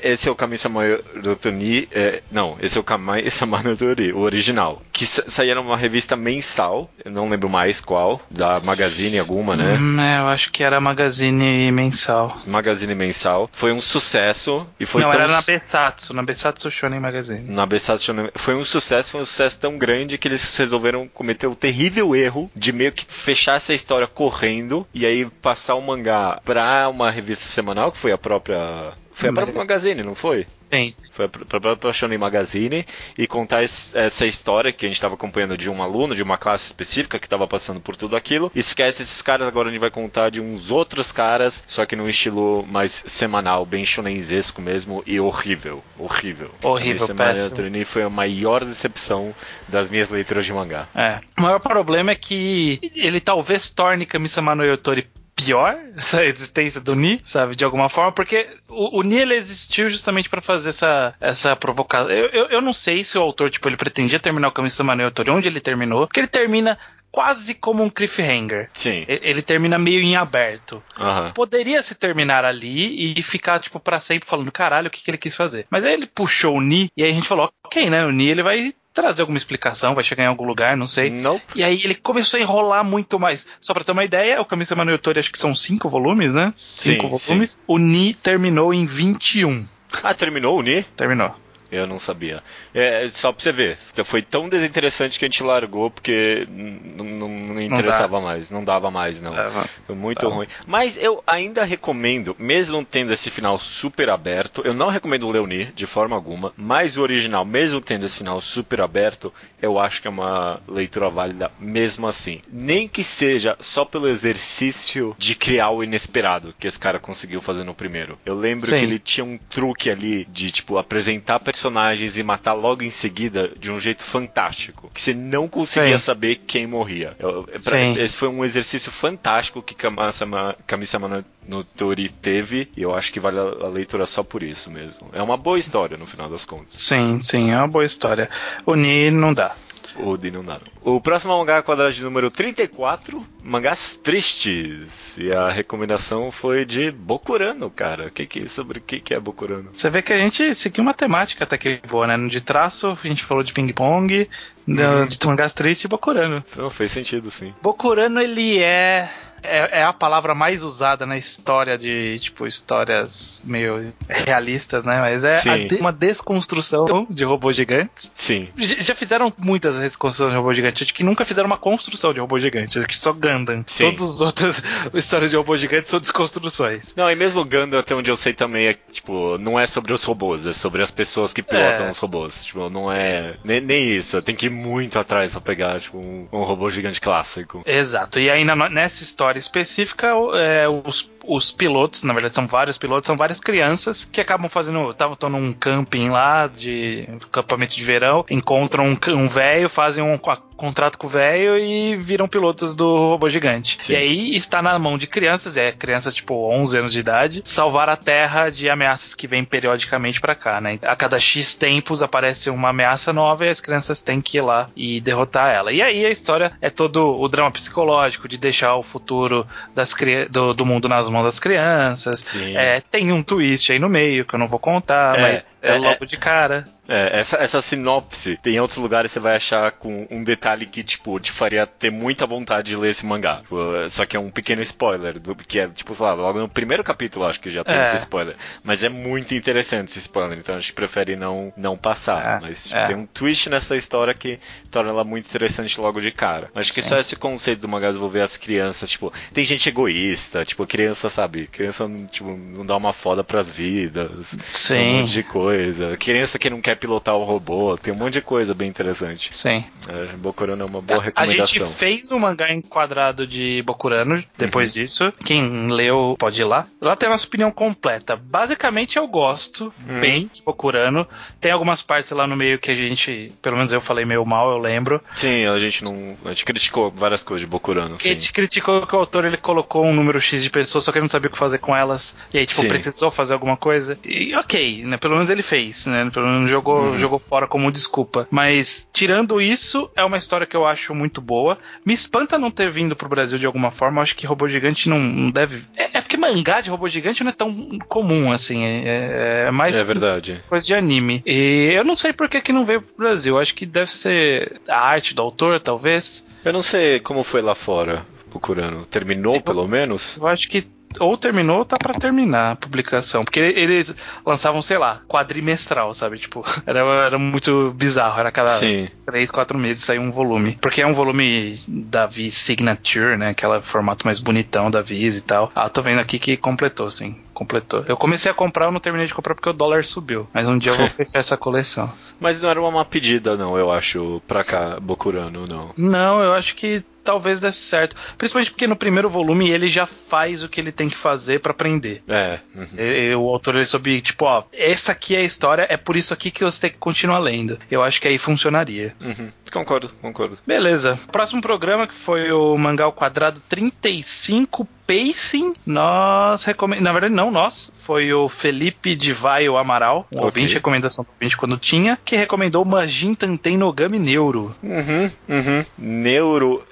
esse 0.04 0.28
é 0.28 0.32
o 0.32 0.36
Kami 0.36 0.58
Samayotoni. 0.58 1.88
É, 1.92 2.22
não, 2.32 2.58
esse 2.62 2.78
é 2.78 2.82
o 2.82 2.84
Kami 2.84 3.30
Samanotori, 3.30 4.14
o 4.14 4.20
original. 4.20 4.82
Que 4.92 5.06
saía 5.06 5.56
numa 5.56 5.78
revista 5.78 6.16
mensal, 6.16 6.90
eu 7.04 7.12
não 7.12 7.30
lembro 7.30 7.50
mais 7.50 7.82
qual, 7.82 8.22
da 8.30 8.60
Magazine 8.60 9.20
alguma, 9.20 9.56
né? 9.56 9.78
Hum, 9.78 10.00
é, 10.00 10.20
eu 10.20 10.28
acho 10.28 10.45
acho 10.46 10.52
que 10.52 10.64
era 10.64 10.80
Magazine 10.80 11.72
Mensal. 11.72 12.38
Magazine 12.46 12.94
Mensal. 12.94 13.50
Foi 13.52 13.72
um 13.72 13.82
sucesso 13.82 14.66
e 14.80 14.86
foi 14.86 15.02
Não, 15.02 15.12
tão... 15.12 15.20
era 15.20 15.32
na 15.32 15.42
Besatsu, 15.42 16.14
na 16.14 16.22
Besatsu 16.22 16.70
Shonen 16.70 17.00
Magazine. 17.00 17.50
Na 17.50 17.66
Besatsu 17.66 18.06
Shonen... 18.06 18.30
Foi 18.36 18.54
um 18.56 18.64
sucesso, 18.64 19.12
foi 19.12 19.22
um 19.22 19.26
sucesso 19.26 19.58
tão 19.58 19.78
grande 19.78 20.18
que 20.18 20.28
eles 20.28 20.56
resolveram 20.56 21.08
cometer 21.08 21.48
o 21.48 21.56
terrível 21.56 22.16
erro 22.16 22.52
de 22.56 22.72
meio 22.72 22.92
que 22.92 23.06
fechar 23.06 23.56
essa 23.56 23.74
história 23.74 24.08
correndo 24.08 24.86
e 24.94 25.06
aí 25.06 25.26
passar 25.26 25.76
o 25.76 25.82
mangá 25.82 26.40
pra 26.46 26.88
uma 26.90 27.10
revista 27.10 27.46
semanal, 27.46 27.92
que 27.92 27.98
foi 27.98 28.12
a 28.12 28.18
própria 28.18 28.94
foi 29.16 29.30
a 29.30 29.34
própria 29.34 29.56
Magazine, 29.56 30.04
não 30.04 30.14
foi? 30.14 30.46
Sim. 30.60 30.92
sim. 30.92 31.08
Foi 31.12 31.26
a 31.26 31.30
própria 31.30 31.94
Shonen 31.94 32.18
Magazine 32.18 32.86
e 33.18 33.26
contar 33.26 33.64
essa 33.64 34.26
história 34.26 34.74
que 34.74 34.86
a 34.86 34.90
gente 34.90 34.98
estava 34.98 35.16
acompanhando 35.16 35.58
de 35.58 35.70
um 35.70 35.82
aluno, 35.82 36.14
de 36.14 36.22
uma 36.22 36.38
classe 36.38 36.66
específica 36.66 37.18
que 37.18 37.26
estava 37.26 37.48
passando 37.48 37.80
por 37.80 37.96
tudo 37.96 38.18
aquilo. 38.18 38.52
Esquece 38.54 39.04
esses 39.04 39.22
caras, 39.22 39.48
agora 39.48 39.70
a 39.70 39.72
gente 39.72 39.80
vai 39.80 39.90
contar 39.90 40.32
de 40.32 40.42
uns 40.42 40.70
outros 40.70 41.14
caras, 41.14 41.64
só 41.66 41.86
que 41.86 41.96
num 41.96 42.10
estilo 42.10 42.66
mais 42.68 43.04
semanal, 43.08 43.66
bem 43.66 43.86
shonenzesco 43.86 44.62
mesmo 44.62 45.02
e 45.06 45.18
horrível. 45.18 45.82
Horrível. 45.98 46.52
Horrível, 46.62 47.08
péssimo. 47.16 47.86
foi 47.86 48.04
a 48.04 48.10
maior 48.10 48.66
decepção 48.66 49.34
das 49.68 49.90
minhas 49.90 50.10
leituras 50.10 50.46
de 50.46 50.52
mangá. 50.52 50.90
É. 50.94 51.22
O 51.38 51.42
maior 51.42 51.60
problema 51.60 52.12
é 52.12 52.16
que 52.16 52.80
ele 52.94 53.22
talvez 53.22 53.70
torne 53.70 54.06
Kamisama 54.06 54.54
no 54.56 54.66
Yotori 54.66 55.08
pior 55.46 55.78
essa 55.96 56.26
existência 56.26 56.82
do 56.82 56.96
Ni, 56.96 57.22
sabe, 57.24 57.56
de 57.56 57.64
alguma 57.64 57.90
forma, 57.90 58.12
porque 58.12 58.48
o, 58.68 59.00
o 59.00 59.04
Ni 59.04 59.18
ele 59.18 59.36
existiu 59.36 59.90
justamente 59.90 60.30
para 60.30 60.42
fazer 60.42 60.70
essa, 60.70 61.14
essa 61.22 61.56
provocação. 61.56 62.10
Eu, 62.10 62.28
eu, 62.28 62.46
eu, 62.48 62.62
não 62.62 62.74
sei 62.74 63.04
se 63.04 63.18
o 63.18 63.22
autor, 63.22 63.50
tipo, 63.50 63.68
ele 63.70 63.78
pretendia 63.78 64.20
terminar 64.20 64.48
o 64.48 64.52
Caminho 64.52 64.76
do 64.76 64.84
Manuel 64.84 65.12
Tori, 65.12 65.30
onde 65.30 65.48
ele 65.48 65.62
terminou, 65.62 66.08
porque 66.08 66.20
ele 66.20 66.28
termina 66.28 66.78
quase 67.12 67.54
como 67.54 67.82
um 67.82 67.90
cliffhanger. 67.90 68.70
Sim. 68.74 69.06
Ele, 69.08 69.42
termina 69.42 69.80
meio 69.80 70.02
em 70.02 70.18
aberto. 70.18 70.84
Uhum. 71.00 71.32
Poderia 71.32 71.82
se 71.82 71.96
terminar 71.96 72.44
ali 72.44 73.18
e 73.18 73.24
ficar, 73.24 73.60
tipo, 73.60 73.80
para 73.80 74.02
sempre 74.02 74.28
falando, 74.28 74.52
caralho, 74.52 74.90
o 74.90 74.92
que, 74.92 75.02
que 75.02 75.10
ele 75.10 75.18
quis 75.18 75.34
fazer. 75.34 75.66
Mas 75.70 75.86
aí 75.86 75.94
ele 75.94 76.08
puxou 76.08 76.58
o 76.58 76.62
Ni, 76.62 76.90
e 76.98 77.04
aí 77.04 77.12
a 77.12 77.14
gente 77.14 77.28
falou, 77.28 77.50
ok, 77.66 77.90
né, 77.90 78.06
o 78.06 78.12
Ni 78.12 78.28
ele 78.28 78.44
vai 78.44 78.74
trazer 78.96 79.22
alguma 79.22 79.38
explicação, 79.38 79.94
vai 79.94 80.04
chegar 80.04 80.24
em 80.24 80.28
algum 80.28 80.46
lugar, 80.46 80.76
não 80.78 80.88
sei. 80.88 81.10
Nope. 81.10 81.44
E 81.54 81.64
aí 81.64 81.82
ele 81.84 81.94
começou 81.94 82.40
a 82.40 82.42
enrolar 82.42 82.84
muito 82.84 83.20
mais. 83.20 83.46
Só 83.60 83.74
pra 83.74 83.84
ter 83.84 83.92
uma 83.92 84.06
ideia, 84.06 84.42
o 84.42 84.46
Camisa 84.46 84.74
Mano 84.74 84.92
Yotori 84.92 85.20
acho 85.20 85.32
que 85.32 85.38
são 85.38 85.54
cinco 85.54 85.90
volumes, 85.90 86.34
né? 86.34 86.54
Cinco 86.56 87.04
sim, 87.04 87.26
volumes. 87.28 87.52
Sim. 87.52 87.60
O 87.68 87.78
Ni 87.78 88.14
terminou 88.14 88.74
em 88.74 88.86
21. 88.86 89.66
Ah, 90.02 90.14
terminou 90.14 90.58
o 90.58 90.62
Ni? 90.62 90.84
Terminou. 90.96 91.36
Eu 91.72 91.88
não 91.88 92.00
sabia. 92.00 92.44
É, 92.74 93.08
só 93.10 93.32
pra 93.32 93.42
você 93.42 93.52
ver. 93.52 93.78
Foi 94.04 94.22
tão 94.22 94.48
desinteressante 94.50 95.18
que 95.18 95.26
a 95.26 95.28
gente 95.28 95.44
largou 95.44 95.90
porque 95.90 96.46
não 96.50 97.62
interessava 97.62 98.18
não 98.18 98.24
mais. 98.24 98.52
Não 98.52 98.64
dava 98.64 98.92
mais, 98.92 99.22
não. 99.22 99.34
Dava. 99.34 99.68
Foi 99.86 99.96
muito 99.96 100.22
dava. 100.22 100.36
ruim. 100.36 100.48
Mas 100.66 100.98
eu 100.98 101.24
ainda 101.26 101.64
recomendo, 101.64 102.36
mesmo 102.38 102.84
tendo 102.84 103.14
esse 103.14 103.30
final 103.30 103.60
super 103.60 104.10
aberto, 104.10 104.62
eu 104.66 104.74
não 104.74 104.90
recomendo 104.90 105.28
o 105.28 105.32
Leonir 105.32 105.72
de 105.74 105.86
forma 105.86 106.16
alguma, 106.16 106.54
mas 106.56 106.98
o 106.98 107.02
original, 107.02 107.46
mesmo 107.46 107.82
tendo 107.82 108.06
esse 108.06 108.18
final 108.18 108.40
super 108.42 108.82
aberto, 108.82 109.34
eu 109.62 109.80
acho 109.80 110.02
que 110.02 110.08
é 110.08 110.12
uma 110.12 110.60
leitura 110.68 111.10
válida 111.10 111.52
mesmo 111.60 112.08
assim. 112.08 112.42
Nem 112.52 112.88
que 112.88 113.04
seja 113.04 113.56
só 113.60 113.84
pelo 113.86 114.08
exercício 114.08 115.16
de 115.18 115.36
criar 115.36 115.70
o 115.70 115.84
inesperado 115.84 116.54
que 116.60 116.68
esse 116.68 116.80
cara 116.80 117.00
conseguiu 117.00 117.42
fazer 117.42 117.64
no 117.64 117.74
primeiro. 117.74 118.18
Eu 118.26 118.36
lembro 118.36 118.68
Sim. 118.68 118.78
que 118.78 118.84
ele 118.84 119.00
tinha 119.00 119.24
um 119.24 119.38
truque 119.38 119.90
ali 119.90 120.26
de, 120.26 120.52
tipo, 120.52 120.78
apresentar 120.78 121.40
personagens 121.56 122.18
e 122.18 122.24
matar 122.24 122.54
logo 122.54 122.84
em 122.84 122.90
seguida 122.90 123.52
de 123.58 123.72
um 123.72 123.80
jeito 123.80 124.04
fantástico. 124.04 124.92
Que 124.94 125.02
você 125.02 125.14
não 125.14 125.48
conseguia 125.48 125.98
Sim. 125.98 126.04
saber 126.04 126.36
quem 126.46 126.68
morria. 126.68 127.16
Eu, 127.18 127.48
pra, 127.64 127.82
esse 127.82 128.16
foi 128.16 128.28
um 128.28 128.44
exercício 128.44 128.92
fantástico 128.92 129.62
que 129.62 129.74
Kamisama, 129.74 130.56
Kamisama 130.68 131.26
no 131.48 131.64
Tori 131.64 132.10
teve, 132.10 132.70
e 132.76 132.82
eu 132.82 132.94
acho 132.94 133.12
que 133.12 133.20
vale 133.20 133.40
a, 133.40 133.66
a, 133.66 133.70
leitura 133.70 134.06
só 134.06 134.22
por 134.22 134.44
isso 134.44 134.70
mesmo. 134.70 135.10
É 135.14 135.22
uma 135.22 135.38
boa 135.38 135.58
história 135.58 135.98
no 135.98 136.06
final 136.06 136.30
das 136.30 136.46
contas. 136.46 136.82
Sim, 136.82 137.22
sim, 137.24 137.52
é 137.52 137.58
uma 137.58 137.68
boa 137.68 137.86
história. 137.86 138.30
Unir 138.68 139.12
não 139.12 139.34
dá. 139.34 139.56
O 139.98 140.18
de 140.18 140.32
não 140.32 140.44
dá. 140.44 140.60
O 140.82 141.00
próximo 141.00 141.38
mangá 141.38 141.62
quadrado 141.62 141.94
de 141.94 142.04
número 142.04 142.30
34, 142.30 143.26
mangás 143.44 143.96
tristes. 143.96 145.18
E 145.18 145.32
a 145.32 145.50
recomendação 145.50 146.32
foi 146.32 146.66
de 146.66 146.92
Bokurano, 146.92 147.70
cara. 147.70 148.10
Que 148.10 148.26
que, 148.26 148.48
sobre 148.48 148.80
o 148.80 148.82
que, 148.82 149.00
que 149.00 149.14
é 149.14 149.20
Bokurano? 149.20 149.70
Você 149.74 149.90
vê 149.90 150.02
que 150.02 150.14
a 150.14 150.18
gente 150.18 150.54
seguiu 150.54 150.82
uma 150.82 150.94
temática 150.94 151.44
até 151.44 151.58
que 151.58 151.82
boa, 151.88 152.08
né? 152.08 152.18
De 152.28 152.42
traço, 152.42 152.98
a 153.02 153.08
gente 153.08 153.24
falou 153.24 153.44
de 153.44 153.54
ping-pong, 153.54 154.30
uhum. 154.68 155.08
de 155.08 155.18
mangás 155.26 155.54
tristes 155.54 155.86
e 155.86 155.88
Bokurano. 155.88 156.44
Não, 156.56 156.70
fez 156.70 156.92
sentido, 156.92 157.32
sim. 157.32 157.54
Bokurano, 157.62 158.20
ele 158.20 158.60
é 158.60 159.12
é, 159.48 159.80
é, 159.80 159.84
a 159.84 159.94
palavra 159.94 160.34
mais 160.36 160.64
usada 160.64 161.06
na 161.06 161.18
história 161.18 161.78
de, 161.78 162.20
tipo, 162.20 162.46
histórias 162.46 163.44
meio 163.48 163.94
realistas, 164.08 164.84
né? 164.84 165.00
Mas 165.00 165.24
é 165.24 165.68
de, 165.68 165.76
uma 165.76 165.92
desconstrução 165.92 167.08
de 167.10 167.24
robôs 167.24 167.56
gigantes. 167.56 168.12
Sim. 168.14 168.50
Já, 168.58 168.76
já 168.82 168.96
fizeram 168.96 169.32
muitas 169.38 169.78
reconstruções 169.78 170.32
de 170.32 170.38
robôs 170.38 170.56
gigantes, 170.56 170.84
acho 170.84 170.94
que 170.94 171.04
nunca 171.04 171.26
fizeram 171.26 171.48
uma 171.48 171.58
construção 171.58 172.14
de 172.14 172.20
robô 172.20 172.40
gigante, 172.40 172.78
acho 172.78 172.88
que 172.88 172.98
só 172.98 173.14
Gundam. 173.14 173.64
Sim. 173.68 173.86
Todas 173.86 174.02
as 174.02 174.22
outras 174.22 174.64
histórias 174.94 175.32
de 175.32 175.38
robôs 175.38 175.62
gigantes 175.62 175.90
são 175.90 176.00
desconstruções. 176.00 176.94
Não, 176.96 177.10
e 177.10 177.16
mesmo 177.16 177.44
Gundam, 177.46 177.80
até 177.80 177.96
onde 177.96 178.10
eu 178.10 178.18
sei 178.18 178.34
também, 178.34 178.68
é, 178.68 178.76
tipo, 178.92 179.38
não 179.38 179.60
é 179.60 179.68
sobre 179.68 179.94
os 179.94 180.04
robôs, 180.04 180.46
é 180.46 180.54
sobre 180.54 180.82
as 180.82 180.92
pessoas 180.92 181.34
que 181.34 181.42
pilotam 181.42 181.88
é. 181.88 181.90
os 181.90 181.98
robôs. 181.98 182.46
Tipo, 182.46 182.70
não 182.70 182.92
é 182.92 183.36
nem, 183.44 183.62
nem 183.62 183.90
isso, 183.90 184.22
tem 184.22 184.36
que 184.36 184.50
muito 184.50 185.00
atrás 185.00 185.32
pra 185.32 185.42
pegar, 185.42 185.80
tipo, 185.80 185.98
um, 185.98 186.28
um 186.32 186.44
robô 186.44 186.70
gigante 186.70 187.00
clássico. 187.02 187.64
Exato. 187.66 188.20
E 188.20 188.30
aí 188.30 188.44
na, 188.44 188.56
nessa 188.70 189.04
história 189.04 189.35
específica, 189.38 190.08
é, 190.36 190.68
os, 190.68 191.10
os 191.28 191.52
pilotos, 191.52 192.04
na 192.04 192.14
verdade 192.14 192.36
são 192.36 192.48
vários 192.48 192.78
pilotos, 192.78 193.08
são 193.08 193.18
várias 193.18 193.40
crianças 193.40 194.06
que 194.06 194.22
acabam 194.22 194.50
fazendo. 194.50 194.92
Estavam 194.92 195.18
num 195.30 195.54
camping 195.54 196.10
lá, 196.10 196.48
de 196.48 197.08
acampamento 197.30 197.76
de 197.76 197.84
verão, 197.84 198.26
encontram 198.30 198.88
um, 198.88 198.98
um 199.14 199.28
velho, 199.28 199.70
fazem 199.70 200.04
um 200.04 200.18
contrato 200.56 200.98
com 200.98 201.08
o 201.08 201.10
velho 201.10 201.58
e 201.58 201.96
viram 201.98 202.28
pilotos 202.28 202.76
do 202.76 202.98
robô 202.98 203.30
gigante. 203.30 203.78
Sim. 203.82 203.94
E 203.94 203.96
aí 203.96 204.36
está 204.36 204.62
na 204.62 204.78
mão 204.80 204.98
de 204.98 205.08
crianças, 205.08 205.58
é 205.58 205.72
crianças 205.72 206.16
tipo 206.16 206.34
11 206.52 206.78
anos 206.78 206.94
de 206.94 207.00
idade, 207.00 207.42
salvar 207.44 207.90
a 207.90 207.96
Terra 207.96 208.50
de 208.50 208.70
ameaças 208.70 209.14
que 209.14 209.28
vêm 209.28 209.44
periodicamente 209.44 210.22
para 210.22 210.36
cá, 210.36 210.62
né? 210.62 210.80
A 210.84 210.96
cada 210.96 211.20
X 211.20 211.56
tempos 211.56 212.02
aparece 212.02 212.50
uma 212.50 212.70
ameaça 212.70 213.12
nova 213.12 213.46
e 213.46 213.50
as 213.50 213.62
crianças 213.62 214.02
têm 214.02 214.22
que 214.22 214.38
ir 214.38 214.42
lá 214.42 214.68
e 214.76 215.02
derrotar 215.02 215.54
ela. 215.54 215.72
E 215.72 215.82
aí 215.82 216.06
a 216.06 216.10
história 216.10 216.54
é 216.62 216.70
todo 216.70 217.20
o 217.20 217.28
drama 217.28 217.52
psicológico 217.52 218.28
de 218.28 218.38
deixar 218.38 218.76
o 218.76 218.84
futuro 218.84 219.46
das 219.74 219.94
do, 220.30 220.54
do 220.54 220.66
mundo 220.66 220.88
nas 220.88 221.10
mãos 221.10 221.15
das 221.24 221.40
crianças. 221.40 222.26
É, 222.56 222.82
tem 222.82 223.12
um 223.12 223.24
twist 223.24 223.72
aí 223.72 223.80
no 223.80 223.90
meio 223.90 224.26
que 224.26 224.36
eu 224.36 224.40
não 224.40 224.48
vou 224.48 224.60
contar, 224.60 225.18
é, 225.18 225.22
mas 225.22 225.60
é, 225.62 225.70
é 225.70 225.78
logo 225.78 226.04
é, 226.04 226.08
de 226.08 226.18
cara. 226.18 226.66
É, 226.88 227.20
essa, 227.20 227.38
essa 227.38 227.62
sinopse, 227.62 228.38
tem 228.38 228.60
outros 228.60 228.78
lugares 228.78 229.12
você 229.12 229.20
vai 229.20 229.36
achar 229.36 229.72
com 229.72 230.08
um 230.10 230.24
detalhe 230.24 230.66
que, 230.66 230.84
tipo, 230.84 231.20
te 231.20 231.32
faria 231.32 231.66
ter 231.66 231.90
muita 231.90 232.26
vontade 232.26 232.72
de 232.72 232.76
ler 232.76 232.90
esse 232.90 233.06
mangá. 233.06 233.38
Tipo, 233.38 233.90
só 233.90 234.06
que 234.06 234.16
é 234.16 234.20
um 234.20 234.30
pequeno 234.30 234.62
spoiler, 234.62 235.20
do, 235.20 235.36
que 235.36 235.60
é, 235.60 235.68
tipo, 235.68 235.94
sei 235.94 236.06
lá, 236.06 236.14
logo 236.14 236.40
no 236.40 236.50
primeiro 236.50 236.84
capítulo 236.84 237.26
acho 237.26 237.40
que 237.40 237.50
já 237.50 237.64
tem 237.64 237.76
é. 237.76 237.84
esse 237.84 237.98
spoiler. 237.98 238.36
Mas 238.64 238.84
é 238.84 238.90
muito 238.90 239.34
interessante 239.34 239.90
esse 239.90 240.00
spoiler, 240.00 240.38
então 240.38 240.56
a 240.56 240.60
gente 240.60 240.74
prefere 240.74 241.16
não, 241.16 241.52
não 241.58 241.78
passar. 241.78 242.38
É. 242.38 242.40
Mas 242.42 242.66
tipo, 242.66 242.76
é. 242.76 242.88
tem 242.88 242.96
um 242.96 243.06
twist 243.06 243.50
nessa 243.50 243.76
história 243.76 244.14
que 244.14 244.40
torna 244.70 244.90
ela 244.90 245.04
muito 245.04 245.26
interessante 245.28 245.80
logo 245.80 246.00
de 246.00 246.12
cara. 246.12 246.50
Acho 246.54 246.74
que 246.74 246.82
Sim. 246.82 246.90
só 246.90 247.00
esse 247.00 247.16
conceito 247.16 247.62
do 247.62 247.68
mangá 247.68 247.88
desenvolver 247.88 248.22
as 248.22 248.38
crianças, 248.38 248.90
tipo, 248.90 249.12
tem 249.34 249.44
gente 249.44 249.70
egoísta, 249.70 250.46
tipo, 250.46 250.66
criança, 250.68 251.10
sabe? 251.10 251.48
Criança, 251.48 251.90
tipo, 252.12 252.36
não 252.36 252.66
dá 252.66 252.76
uma 252.76 252.94
foda 252.94 253.24
pras 253.24 253.50
vidas. 253.50 254.38
Sim. 254.52 254.76
Um 254.76 255.02
monte 255.02 255.14
de 255.14 255.24
coisa. 255.24 255.98
Criança 255.98 256.38
que 256.38 256.50
não 256.50 256.62
quer 256.62 256.75
pilotar 256.76 257.16
o 257.16 257.24
robô, 257.24 257.78
tem 257.78 257.94
um 257.94 257.98
monte 257.98 258.14
de 258.14 258.22
coisa 258.22 258.54
bem 258.54 258.70
interessante. 258.70 259.36
Sim. 259.36 259.64
É, 259.88 260.16
Bokurano 260.18 260.64
é 260.64 260.66
uma 260.66 260.82
boa 260.82 261.02
recomendação. 261.02 261.44
A 261.44 261.68
gente 261.68 261.76
fez 261.76 262.12
um 262.12 262.20
mangá 262.20 262.52
enquadrado 262.52 263.28
de 263.28 263.62
Bokurano 263.64 264.24
depois 264.38 264.76
uhum. 264.76 264.82
disso. 264.82 265.14
Quem 265.24 265.68
leu 265.68 266.16
pode 266.18 266.42
ir 266.42 266.46
lá. 266.46 266.68
Lá 266.82 266.96
tem 266.96 267.08
a 267.08 267.12
nossa 267.12 267.28
opinião 267.28 267.52
completa. 267.52 268.16
Basicamente 268.16 268.98
eu 268.98 269.08
gosto 269.08 269.74
uhum. 269.88 270.00
bem 270.00 270.30
de 270.32 270.42
Bokurano. 270.42 271.08
Tem 271.40 271.52
algumas 271.52 271.82
partes 271.82 272.12
lá 272.12 272.28
no 272.28 272.36
meio 272.36 272.60
que 272.60 272.72
a 272.72 272.76
gente, 272.76 273.32
pelo 273.42 273.56
menos 273.56 273.72
eu 273.72 273.82
falei 273.82 274.06
meio 274.06 274.26
mal, 274.26 274.52
eu 274.52 274.58
lembro. 274.58 275.02
Sim, 275.16 275.46
a 275.46 275.58
gente 275.58 275.84
não. 275.84 276.16
A 276.26 276.30
gente 276.30 276.46
criticou 276.46 276.92
várias 276.92 277.24
coisas 277.24 277.42
de 277.42 277.48
Bokurano. 277.48 277.96
A 277.96 278.04
gente 278.04 278.34
criticou 278.34 278.86
que 278.86 278.96
o 278.96 279.00
autor 279.00 279.26
ele 279.26 279.38
colocou 279.38 279.86
um 279.86 279.94
número 279.94 280.20
X 280.20 280.44
de 280.44 280.50
pessoas, 280.50 280.84
só 280.84 280.92
que 280.92 280.98
ele 280.98 281.04
não 281.04 281.10
sabia 281.10 281.30
o 281.30 281.32
que 281.32 281.38
fazer 281.38 281.60
com 281.60 281.76
elas. 281.76 282.16
E 282.34 282.38
aí, 282.38 282.46
tipo, 282.46 282.62
sim. 282.62 282.68
precisou 282.68 283.12
fazer 283.12 283.34
alguma 283.34 283.58
coisa. 283.58 283.98
E 284.04 284.36
ok, 284.36 284.84
né? 284.86 284.98
Pelo 284.98 285.16
menos 285.16 285.30
ele 285.30 285.44
fez, 285.44 285.86
né? 285.86 286.10
Pelo 286.12 286.28
menos 286.28 286.50
jogou, 286.50 286.65
uhum. 286.74 287.00
jogou 287.00 287.20
fora 287.20 287.48
como 287.48 287.72
desculpa. 287.72 288.28
Mas, 288.30 288.88
tirando 288.94 289.42
isso, 289.42 289.90
é 289.96 290.04
uma 290.04 290.18
história 290.18 290.48
que 290.48 290.56
eu 290.56 290.66
acho 290.66 290.94
muito 290.94 291.22
boa. 291.22 291.58
Me 291.86 291.94
espanta 291.94 292.38
não 292.38 292.52
ter 292.52 292.72
vindo 292.72 292.96
pro 292.96 293.10
Brasil 293.10 293.38
de 293.40 293.46
alguma 293.46 293.72
forma. 293.72 294.00
Eu 294.00 294.04
acho 294.04 294.16
que 294.16 294.28
Robô 294.28 294.48
Gigante 294.48 294.90
não, 294.90 295.00
não 295.00 295.32
deve. 295.32 295.64
É, 295.76 295.98
é, 295.98 296.02
porque 296.02 296.18
mangá 296.18 296.62
de 296.62 296.70
Robô 296.70 296.88
Gigante 296.88 297.24
não 297.24 297.30
é 297.30 297.34
tão 297.34 297.80
comum 297.88 298.32
assim. 298.32 298.64
É, 298.64 299.46
é 299.48 299.52
mais. 299.52 299.76
É 299.76 299.84
verdade. 299.84 300.42
Coisa 300.48 300.66
de 300.66 300.74
anime. 300.74 301.22
E 301.26 301.72
eu 301.74 301.84
não 301.84 301.96
sei 301.96 302.14
por 302.14 302.30
que, 302.30 302.42
que 302.42 302.54
não 302.54 302.66
veio 302.66 302.82
pro 302.82 302.98
Brasil. 302.98 303.36
Eu 303.36 303.42
acho 303.42 303.54
que 303.54 303.66
deve 303.66 303.92
ser 303.92 304.60
a 304.68 304.80
arte 304.80 305.14
do 305.14 305.22
autor, 305.22 305.60
talvez. 305.60 306.26
Eu 306.44 306.54
não 306.54 306.62
sei 306.62 307.00
como 307.00 307.24
foi 307.24 307.42
lá 307.42 307.56
fora 307.56 308.06
procurando. 308.30 308.86
Terminou, 308.86 309.36
eu, 309.36 309.42
pelo 309.42 309.68
menos? 309.68 310.18
Eu 310.18 310.28
acho 310.28 310.50
que 310.50 310.68
ou 311.00 311.18
terminou 311.18 311.60
ou 311.60 311.66
tá 311.66 311.78
para 311.78 311.94
terminar 311.94 312.52
a 312.52 312.56
publicação. 312.56 313.24
Porque 313.24 313.40
eles 313.40 313.96
lançavam, 314.26 314.62
sei 314.62 314.78
lá, 314.78 315.02
quadrimestral, 315.08 315.94
sabe? 315.94 316.20
Tipo, 316.20 316.44
era, 316.66 316.80
era 316.80 317.20
muito 317.20 317.72
bizarro. 317.76 318.20
Era 318.20 318.32
cada 318.32 318.52
Sim. 318.52 318.90
três, 319.06 319.32
quatro 319.32 319.58
meses 319.58 319.84
sair 319.84 320.00
um 320.00 320.12
volume. 320.12 320.58
Porque 320.62 320.82
é 320.82 320.88
um 320.88 320.94
volume 320.94 321.60
da 321.68 322.06
Viz 322.06 322.36
Signature, 322.36 323.18
né? 323.18 323.30
Aquela 323.30 323.62
formato 323.62 324.06
mais 324.06 324.20
bonitão 324.20 324.70
da 324.72 324.82
Viz 324.82 325.18
e 325.18 325.22
tal. 325.22 325.52
Ah, 325.56 325.70
tô 325.70 325.82
vendo 325.82 326.00
aqui 326.00 326.20
que 326.20 326.38
completou, 326.38 326.90
sim. 326.90 327.18
Completou. 327.34 327.84
Eu 327.88 327.98
comecei 327.98 328.32
a 328.32 328.34
comprar, 328.34 328.66
eu 328.66 328.72
não 328.72 328.80
terminei 328.80 329.08
de 329.08 329.14
comprar 329.14 329.36
porque 329.36 329.50
o 329.50 329.54
dólar 329.54 329.84
subiu. 329.84 330.28
Mas 330.34 330.48
um 330.48 330.58
dia 330.58 330.72
eu 330.72 330.78
vou 330.78 330.88
fechar 330.90 331.20
essa 331.20 331.36
coleção. 331.36 331.92
Mas 332.20 332.42
não 332.42 332.50
era 332.50 332.62
uma 332.62 332.86
pedida, 332.86 333.36
não, 333.36 333.58
eu 333.58 333.72
acho, 333.72 334.22
pra 334.26 334.44
cá, 334.44 334.80
Bokurano, 334.80 335.46
não. 335.46 335.72
Não, 335.78 336.22
eu 336.22 336.34
acho 336.34 336.56
que 336.56 336.84
talvez 337.06 337.40
desse 337.40 337.60
certo. 337.60 337.96
Principalmente 338.18 338.52
porque 338.52 338.68
no 338.68 338.76
primeiro 338.76 339.10
volume 339.10 339.50
ele 339.50 339.70
já 339.70 339.86
faz 339.86 340.44
o 340.44 340.50
que 340.50 340.60
ele 340.60 340.72
tem 340.72 340.90
que 340.90 340.98
fazer 340.98 341.40
para 341.40 341.52
aprender. 341.52 342.04
É. 342.08 342.40
Uhum. 342.54 342.68
E, 342.78 343.16
o 343.16 343.30
autor 343.30 343.56
ele 343.56 343.66
soube, 343.66 344.02
tipo, 344.02 344.26
ó, 344.26 344.44
essa 344.52 344.92
aqui 344.92 345.16
é 345.16 345.20
a 345.20 345.24
história, 345.24 345.66
é 345.70 345.78
por 345.78 345.96
isso 345.96 346.14
aqui 346.14 346.32
que 346.32 346.44
você 346.44 346.62
tem 346.62 346.72
que 346.72 346.78
continuar 346.78 347.20
lendo. 347.20 347.60
Eu 347.70 347.84
acho 347.84 348.02
que 348.02 348.08
aí 348.08 348.18
funcionaria. 348.18 348.94
Uhum. 349.00 349.30
Concordo, 349.56 349.90
concordo. 350.02 350.38
Beleza. 350.46 351.00
Próximo 351.10 351.42
programa 351.42 351.88
que 351.88 351.96
foi 351.96 352.30
o 352.30 352.58
Mangal 352.58 352.92
Quadrado 352.92 353.40
35 353.48 354.68
Pacing, 354.86 355.54
nós 355.66 356.44
recomendamos. 356.44 356.84
Na 356.84 356.92
verdade, 356.92 357.14
não 357.14 357.32
nós. 357.32 357.72
Foi 357.80 358.12
o 358.14 358.30
Felipe 358.30 358.96
de 358.96 359.14
Vaio 359.14 359.58
Amaral, 359.58 360.08
um 360.12 360.18
okay. 360.18 360.26
ouvinte, 360.26 360.54
recomendação 360.56 361.04
do 361.04 361.10
ouvinte 361.10 361.38
quando 361.38 361.58
tinha, 361.58 361.98
que 362.04 362.16
recomendou 362.16 362.66
Majin 362.66 363.14
Tantei 363.14 363.58
Nogami 363.58 364.00
Neuro. 364.00 364.56
Uhum, 364.62 365.12
uhum. 365.30 365.66
Neuro. 365.78 366.64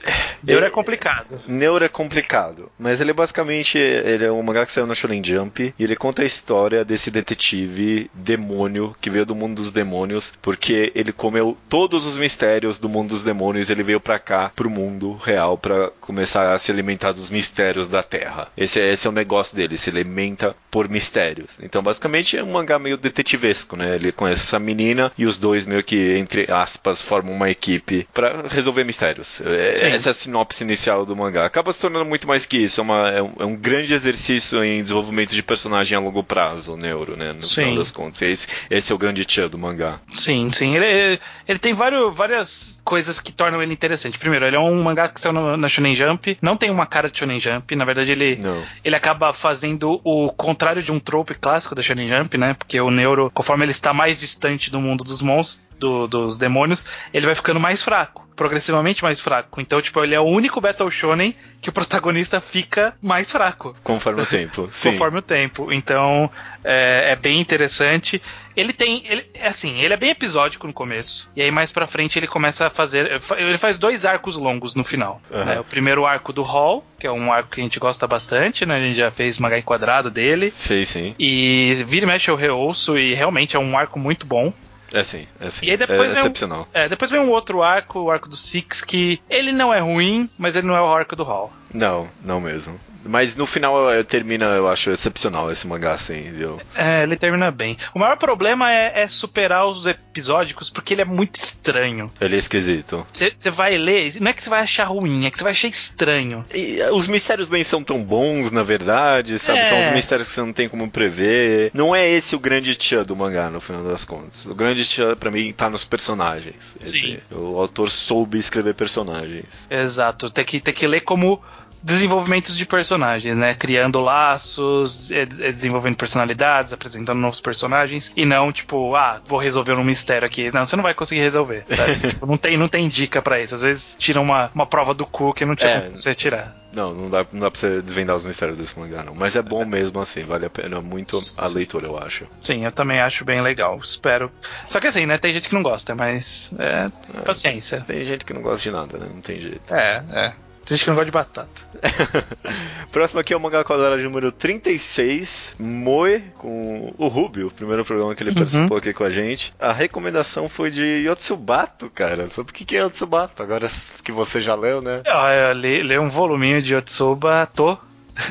Neuro 0.43 0.65
é 0.65 0.69
complicado. 0.69 1.41
Neuro 1.47 1.85
é 1.85 1.89
complicado. 1.89 2.71
Mas 2.77 2.99
ele 2.99 3.11
é 3.11 3.13
basicamente. 3.13 3.77
Ele 3.77 4.25
é 4.25 4.31
um 4.31 4.41
mangá 4.43 4.65
que 4.65 4.73
saiu 4.73 4.85
no 4.85 4.95
Shonen 4.95 5.23
Jump. 5.23 5.73
E 5.77 5.83
ele 5.83 5.95
conta 5.95 6.21
a 6.21 6.25
história 6.25 6.83
desse 6.83 7.09
detetive 7.09 8.09
demônio 8.13 8.95
que 8.99 9.09
veio 9.09 9.25
do 9.25 9.35
mundo 9.35 9.61
dos 9.61 9.71
demônios. 9.71 10.33
Porque 10.41 10.91
ele 10.93 11.11
comeu 11.11 11.57
todos 11.69 12.05
os 12.05 12.17
mistérios 12.17 12.72
do 12.79 12.89
mundo 12.89 13.09
dos 13.09 13.23
demônios. 13.23 13.69
Ele 13.69 13.83
veio 13.83 13.99
pra 13.99 14.19
cá, 14.19 14.51
pro 14.55 14.69
mundo 14.69 15.13
real, 15.13 15.57
para 15.57 15.91
começar 16.01 16.53
a 16.53 16.59
se 16.59 16.71
alimentar 16.71 17.11
dos 17.11 17.29
mistérios 17.29 17.87
da 17.87 18.03
Terra. 18.03 18.47
Esse, 18.57 18.79
é, 18.79 18.91
esse 18.91 19.07
é 19.07 19.09
o 19.09 19.13
negócio 19.13 19.55
dele, 19.55 19.77
se 19.77 19.89
alimenta 19.89 20.55
por 20.69 20.89
mistérios. 20.89 21.51
Então, 21.61 21.83
basicamente, 21.83 22.37
é 22.37 22.43
um 22.43 22.51
mangá 22.51 22.79
meio 22.79 22.97
detetivesco, 22.97 23.75
né? 23.75 23.95
Ele 23.95 24.11
conhece 24.11 24.41
essa 24.41 24.59
menina 24.59 25.11
e 25.17 25.25
os 25.25 25.37
dois 25.37 25.65
meio 25.65 25.83
que, 25.83 26.17
entre 26.17 26.51
aspas, 26.51 27.01
formam 27.01 27.33
uma 27.33 27.49
equipe 27.49 28.07
para 28.13 28.47
resolver 28.47 28.83
mistérios. 28.83 29.39
É, 29.41 29.89
essa 29.89 30.09
é 30.09 30.11
a 30.11 30.13
sinopse 30.13 30.63
inicial 30.63 31.05
do 31.05 31.15
mangá. 31.15 31.45
Acaba 31.45 31.71
se 31.71 31.79
tornando 31.79 32.05
muito 32.05 32.27
mais 32.27 32.45
que 32.45 32.57
isso. 32.57 32.81
É, 32.81 32.83
uma, 32.83 33.09
é, 33.09 33.21
um, 33.21 33.33
é 33.39 33.45
um 33.45 33.55
grande 33.55 33.93
exercício 33.93 34.63
em 34.63 34.81
desenvolvimento 34.81 35.31
de 35.31 35.43
personagem 35.43 35.95
a 35.95 36.01
longo 36.01 36.23
prazo, 36.23 36.73
o 36.73 36.77
Neuro, 36.77 37.15
né? 37.15 37.33
No 37.33 37.41
sim. 37.41 37.55
final 37.55 37.75
das 37.75 37.91
contas. 37.91 38.21
Esse, 38.21 38.47
esse 38.69 38.91
é 38.91 38.95
o 38.95 38.97
grande 38.97 39.25
tchan 39.25 39.47
do 39.47 39.57
mangá. 39.57 39.99
Sim, 40.15 40.49
sim. 40.51 40.75
Ele, 40.75 41.19
ele 41.47 41.59
tem 41.59 41.73
vários, 41.73 42.13
várias 42.13 42.62
coisas 42.83 43.19
que 43.19 43.31
tornam 43.31 43.61
ele 43.61 43.73
interessante. 43.73 44.19
Primeiro, 44.19 44.45
ele 44.45 44.55
é 44.55 44.59
um 44.59 44.81
mangá 44.81 45.07
que 45.07 45.19
saiu 45.19 45.33
na 45.57 45.67
Shonen 45.67 45.95
Jump. 45.95 46.37
Não 46.41 46.57
tem 46.57 46.69
uma 46.69 46.85
cara 46.85 47.09
de 47.09 47.17
Shonen 47.17 47.39
Jump. 47.39 47.75
Na 47.75 47.85
verdade, 47.85 48.11
ele, 48.11 48.39
ele 48.83 48.95
acaba 48.95 49.33
fazendo 49.33 50.01
o 50.03 50.31
contrário 50.31 50.83
de 50.83 50.91
um 50.91 50.99
trope 50.99 51.35
clássico 51.35 51.75
da 51.75 51.81
Shonen 51.81 52.07
Jump, 52.07 52.37
né? 52.37 52.53
Porque 52.53 52.79
o 52.79 52.89
Neuro, 52.89 53.31
conforme 53.33 53.65
ele 53.65 53.71
está 53.71 53.93
mais 53.93 54.19
distante 54.19 54.71
do 54.71 54.79
mundo 54.79 55.03
dos 55.03 55.21
monstros, 55.21 55.63
do, 55.83 56.07
dos 56.07 56.37
demônios, 56.37 56.85
ele 57.13 57.25
vai 57.25 57.35
ficando 57.35 57.59
mais 57.59 57.83
fraco, 57.83 58.25
progressivamente 58.35 59.03
mais 59.03 59.19
fraco. 59.19 59.59
Então, 59.59 59.81
tipo, 59.81 60.01
ele 60.01 60.15
é 60.15 60.19
o 60.19 60.23
único 60.23 60.61
Battle 60.61 60.89
Shonen 60.89 61.35
que 61.61 61.69
o 61.69 61.73
protagonista 61.73 62.39
fica 62.39 62.93
mais 63.01 63.31
fraco. 63.31 63.75
Conforme 63.83 64.21
o 64.21 64.25
tempo. 64.25 64.69
Conforme 64.81 65.19
o 65.19 65.21
tempo. 65.21 65.71
Então, 65.71 66.29
é, 66.63 67.11
é, 67.11 67.15
bem 67.15 67.39
interessante. 67.39 68.21
Ele 68.55 68.73
tem. 68.73 69.03
Ele, 69.05 69.25
é 69.33 69.47
assim, 69.47 69.79
ele 69.81 69.93
é 69.93 69.97
bem 69.97 70.11
episódico 70.11 70.67
no 70.67 70.73
começo. 70.73 71.29
E 71.35 71.41
aí, 71.41 71.51
mais 71.51 71.71
pra 71.71 71.87
frente, 71.87 72.17
ele 72.17 72.27
começa 72.27 72.67
a 72.67 72.69
fazer. 72.69 73.21
Ele 73.37 73.57
faz 73.57 73.77
dois 73.77 74.05
arcos 74.05 74.35
longos 74.35 74.75
no 74.75 74.83
final. 74.83 75.21
Uhum. 75.31 75.45
Né? 75.45 75.59
O 75.59 75.63
primeiro 75.63 76.05
arco 76.05 76.31
do 76.31 76.43
Hall, 76.43 76.83
que 76.99 77.07
é 77.07 77.11
um 77.11 77.31
arco 77.31 77.51
que 77.51 77.61
a 77.61 77.63
gente 77.63 77.79
gosta 77.79 78.07
bastante, 78.07 78.65
né? 78.65 78.77
A 78.77 78.79
gente 78.79 78.97
já 78.97 79.11
fez 79.11 79.37
mangá 79.39 79.57
enquadrado 79.57 80.09
dele. 80.09 80.53
Fez 80.55 80.89
sim. 80.89 81.15
E 81.17 81.83
vira 81.87 82.05
e 82.05 82.07
mexe 82.07 82.29
eu 82.29 82.35
reouço, 82.35 82.97
e 82.97 83.13
realmente 83.13 83.55
é 83.55 83.59
um 83.59 83.77
arco 83.77 83.99
muito 83.99 84.25
bom. 84.25 84.53
É 84.93 85.03
sim, 85.03 85.27
é 85.39 85.49
sim. 85.49 85.65
E 85.65 85.71
aí 85.71 85.77
depois 85.77 86.11
é 86.11 86.19
excepcional. 86.19 86.61
Um, 86.63 86.65
é, 86.79 86.87
depois 86.87 87.09
vem 87.09 87.19
um 87.19 87.31
outro 87.31 87.63
arco, 87.63 87.99
o 87.99 88.11
arco 88.11 88.29
do 88.29 88.37
Six, 88.37 88.83
que 88.83 89.19
ele 89.27 89.51
não 89.51 89.73
é 89.73 89.79
ruim, 89.79 90.29
mas 90.37 90.55
ele 90.55 90.67
não 90.67 90.75
é 90.75 90.81
o 90.81 90.93
arco 90.93 91.15
do 91.15 91.23
Hall. 91.23 91.51
Não, 91.73 92.07
não 92.23 92.39
mesmo. 92.39 92.79
Mas 93.05 93.35
no 93.35 93.45
final 93.45 93.91
eh, 93.91 94.03
termina, 94.03 94.45
eu 94.45 94.67
acho 94.67 94.91
excepcional 94.91 95.51
esse 95.51 95.67
mangá, 95.67 95.93
assim, 95.93 96.31
viu? 96.31 96.59
É, 96.75 97.03
ele 97.03 97.15
termina 97.15 97.51
bem. 97.51 97.77
O 97.93 97.99
maior 97.99 98.17
problema 98.17 98.71
é, 98.71 99.01
é 99.03 99.07
superar 99.07 99.65
os 99.67 99.85
episódicos, 99.85 100.69
porque 100.69 100.93
ele 100.93 101.01
é 101.01 101.05
muito 101.05 101.35
estranho. 101.37 102.11
Ele 102.21 102.35
é 102.35 102.39
esquisito. 102.39 103.05
Você 103.11 103.49
vai 103.49 103.77
ler, 103.77 104.13
não 104.21 104.29
é 104.29 104.33
que 104.33 104.43
você 104.43 104.49
vai 104.49 104.61
achar 104.61 104.85
ruim, 104.85 105.25
é 105.25 105.31
que 105.31 105.37
você 105.37 105.43
vai 105.43 105.51
achar 105.51 105.67
estranho. 105.67 106.45
E 106.53 106.79
eh, 106.79 106.91
os 106.91 107.07
mistérios 107.07 107.49
nem 107.49 107.63
são 107.63 107.83
tão 107.83 108.01
bons, 108.03 108.51
na 108.51 108.63
verdade, 108.63 109.37
sabe? 109.39 109.59
É. 109.59 109.65
São 109.69 109.87
os 109.87 109.93
mistérios 109.93 110.27
que 110.29 110.33
você 110.35 110.41
não 110.41 110.53
tem 110.53 110.69
como 110.69 110.89
prever. 110.89 111.71
Não 111.73 111.95
é 111.95 112.09
esse 112.09 112.35
o 112.35 112.39
grande 112.39 112.75
tchan 112.75 113.03
do 113.03 113.15
mangá, 113.15 113.49
no 113.49 113.59
final 113.61 113.83
das 113.83 114.05
contas. 114.05 114.45
O 114.45 114.55
grande 114.55 114.83
tchan, 114.85 115.15
pra 115.15 115.29
mim, 115.31 115.51
tá 115.53 115.69
nos 115.69 115.83
personagens. 115.83 116.75
Esse- 116.81 116.97
Sim. 116.99 117.17
o 117.31 117.57
autor 117.59 117.89
soube 117.89 118.37
escrever 118.37 118.73
personagens. 118.75 119.45
Exato, 119.69 120.29
tem 120.29 120.45
que, 120.45 120.59
tem 120.59 120.73
que 120.73 120.87
ler 120.87 121.01
como 121.01 121.41
desenvolvimentos 121.83 122.55
de 122.57 122.65
personagens, 122.65 123.37
né? 123.37 123.53
Criando 123.53 123.99
laços, 123.99 125.11
eh, 125.11 125.27
eh, 125.39 125.51
desenvolvendo 125.51 125.95
personalidades, 125.95 126.71
apresentando 126.71 127.19
novos 127.19 127.41
personagens, 127.41 128.11
e 128.15 128.25
não 128.25 128.51
tipo, 128.51 128.95
ah, 128.95 129.21
vou 129.27 129.37
resolver 129.37 129.73
um 129.73 129.83
mistério 129.83 130.25
aqui. 130.25 130.51
Não, 130.53 130.65
você 130.65 130.75
não 130.75 130.83
vai 130.83 130.93
conseguir 130.93 131.21
resolver. 131.21 131.65
Tipo, 132.13 132.25
não, 132.25 132.37
tem, 132.37 132.57
não 132.57 132.67
tem 132.67 132.87
dica 132.87 133.21
pra 133.21 133.39
isso. 133.39 133.55
Às 133.55 133.61
vezes 133.61 133.95
tira 133.97 134.19
uma, 134.19 134.49
uma 134.53 134.65
prova 134.65 134.93
do 134.93 135.05
cu 135.05 135.33
que 135.33 135.45
não 135.45 135.55
tinha 135.55 135.69
É. 135.69 135.81
como 135.81 135.97
você 135.97 136.15
tirar. 136.15 136.55
Não, 136.71 136.93
não 136.93 137.09
dá, 137.09 137.25
não 137.31 137.41
dá 137.41 137.51
pra 137.51 137.59
você 137.59 137.81
desvendar 137.81 138.15
os 138.15 138.23
mistérios 138.23 138.57
desse 138.57 138.77
mangá, 138.79 139.03
não. 139.03 139.13
Mas 139.13 139.35
é 139.35 139.41
bom 139.41 139.63
mesmo, 139.63 139.99
assim, 139.99 140.23
vale 140.23 140.45
a 140.45 140.49
pena 140.49 140.81
muito 140.81 141.19
a 141.37 141.45
leitura, 141.47 141.85
eu 141.87 141.97
acho. 141.97 142.25
Sim, 142.41 142.65
eu 142.65 142.71
também 142.71 142.99
acho 142.99 143.23
bem 143.23 143.41
legal. 143.41 143.79
Espero. 143.83 144.31
Só 144.67 144.79
que 144.79 144.87
assim, 144.87 145.05
né? 145.05 145.17
Tem 145.17 145.31
gente 145.31 145.49
que 145.49 145.55
não 145.55 145.61
gosta, 145.61 145.93
mas 145.93 146.51
é, 146.57 146.89
paciência. 147.23 147.83
Tem 147.85 148.03
gente 148.03 148.25
que 148.25 148.33
não 148.33 148.41
gosta 148.41 148.63
de 148.63 148.71
nada, 148.71 148.97
né? 148.97 149.07
Não 149.13 149.21
tem 149.21 149.39
jeito. 149.39 149.73
É, 149.73 150.03
é. 150.11 150.33
Tem 150.65 150.77
gente 150.77 150.83
que 150.85 150.89
não 150.89 150.95
gosta 150.95 151.05
de 151.05 151.11
batata. 151.11 151.61
Próximo 152.91 153.19
aqui 153.19 153.33
é 153.33 153.37
o 153.37 153.39
mangá 153.39 153.63
quadrado 153.63 154.01
número 154.01 154.31
36, 154.31 155.55
Moe, 155.59 156.21
com 156.37 156.93
o 156.97 157.07
Rubio, 157.07 157.47
o 157.47 157.51
primeiro 157.51 157.83
programa 157.83 158.15
que 158.15 158.23
ele 158.23 158.29
Uhum. 158.29 158.35
participou 158.37 158.77
aqui 158.77 158.93
com 158.93 159.03
a 159.03 159.09
gente. 159.09 159.53
A 159.59 159.73
recomendação 159.73 160.47
foi 160.47 160.71
de 160.71 160.83
Yotsubato, 161.05 161.89
cara. 161.89 162.25
Sabe 162.27 162.49
o 162.51 162.53
que 162.53 162.75
é 162.75 162.79
Yotsubato? 162.81 163.43
Agora 163.43 163.67
que 164.03 164.11
você 164.11 164.41
já 164.41 164.55
leu, 164.55 164.81
né? 164.81 165.01
Eu, 165.05 165.13
eu 165.13 165.53
li, 165.53 165.81
li 165.81 165.99
um 165.99 166.09
voluminho 166.09 166.61
de 166.61 166.73
Yotsuba 166.75 167.47
To. 167.55 167.77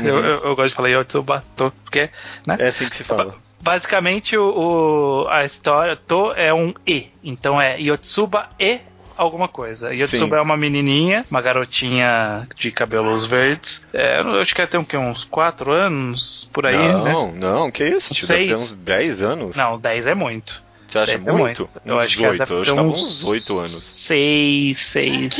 Eu, 0.02 0.24
eu, 0.24 0.44
eu 0.44 0.56
gosto 0.56 0.68
de 0.68 0.74
falar 0.74 0.88
Yotsuba 0.88 1.44
To, 1.56 1.72
porque, 1.82 2.08
né? 2.46 2.56
É 2.58 2.68
assim 2.68 2.88
que 2.88 2.96
se 2.96 3.04
fala. 3.04 3.34
Basicamente, 3.60 4.36
o, 4.36 5.24
o- 5.24 5.28
a 5.28 5.44
história 5.44 5.96
To 5.96 6.32
é 6.34 6.52
um 6.52 6.72
E. 6.86 7.08
Então 7.22 7.60
é 7.60 7.78
Yotsuba 7.80 8.48
e 8.58 8.80
alguma 9.22 9.48
coisa. 9.48 9.94
Yotsuba 9.94 10.36
Sim. 10.36 10.40
é 10.40 10.42
uma 10.42 10.56
menininha, 10.56 11.24
uma 11.30 11.40
garotinha 11.40 12.46
de 12.54 12.70
cabelos 12.70 13.26
verdes. 13.26 13.84
É, 13.92 14.20
eu 14.20 14.40
acho 14.40 14.54
que 14.54 14.60
ela 14.60 14.68
tem 14.68 14.80
o 14.80 14.84
quê? 14.84 14.96
Uns 14.96 15.24
4 15.24 15.72
anos 15.72 16.48
por 16.52 16.66
aí, 16.66 16.76
né? 16.76 17.12
não, 17.12 17.32
não, 17.32 17.70
que 17.70 17.84
isso? 17.84 18.14
Tio? 18.14 18.26
Seis. 18.26 18.48
Deve 18.48 18.54
ter 18.54 18.62
uns 18.62 18.76
10 18.76 19.22
anos. 19.22 19.56
Não, 19.56 19.78
10 19.78 20.06
é 20.06 20.14
muito. 20.14 20.62
Você 20.92 20.98
acha 20.98 21.12
10 21.12 21.26
é 21.26 21.32
muito? 21.32 21.66
Eu 21.86 21.96
Uns 21.96 22.02
acho 22.04 22.16
que 22.16 22.22
ela 22.24 22.32
oito, 22.32 22.38
deve 22.40 22.52
eu 22.52 22.56
ter 22.56 22.60
acho 22.62 22.70
que 22.70 22.76
tava 22.76 22.88
uns 22.88 23.22
uns 23.22 23.24
8 23.24 23.52
anos. 23.58 23.82
6, 23.82 24.78
6. 24.78 25.36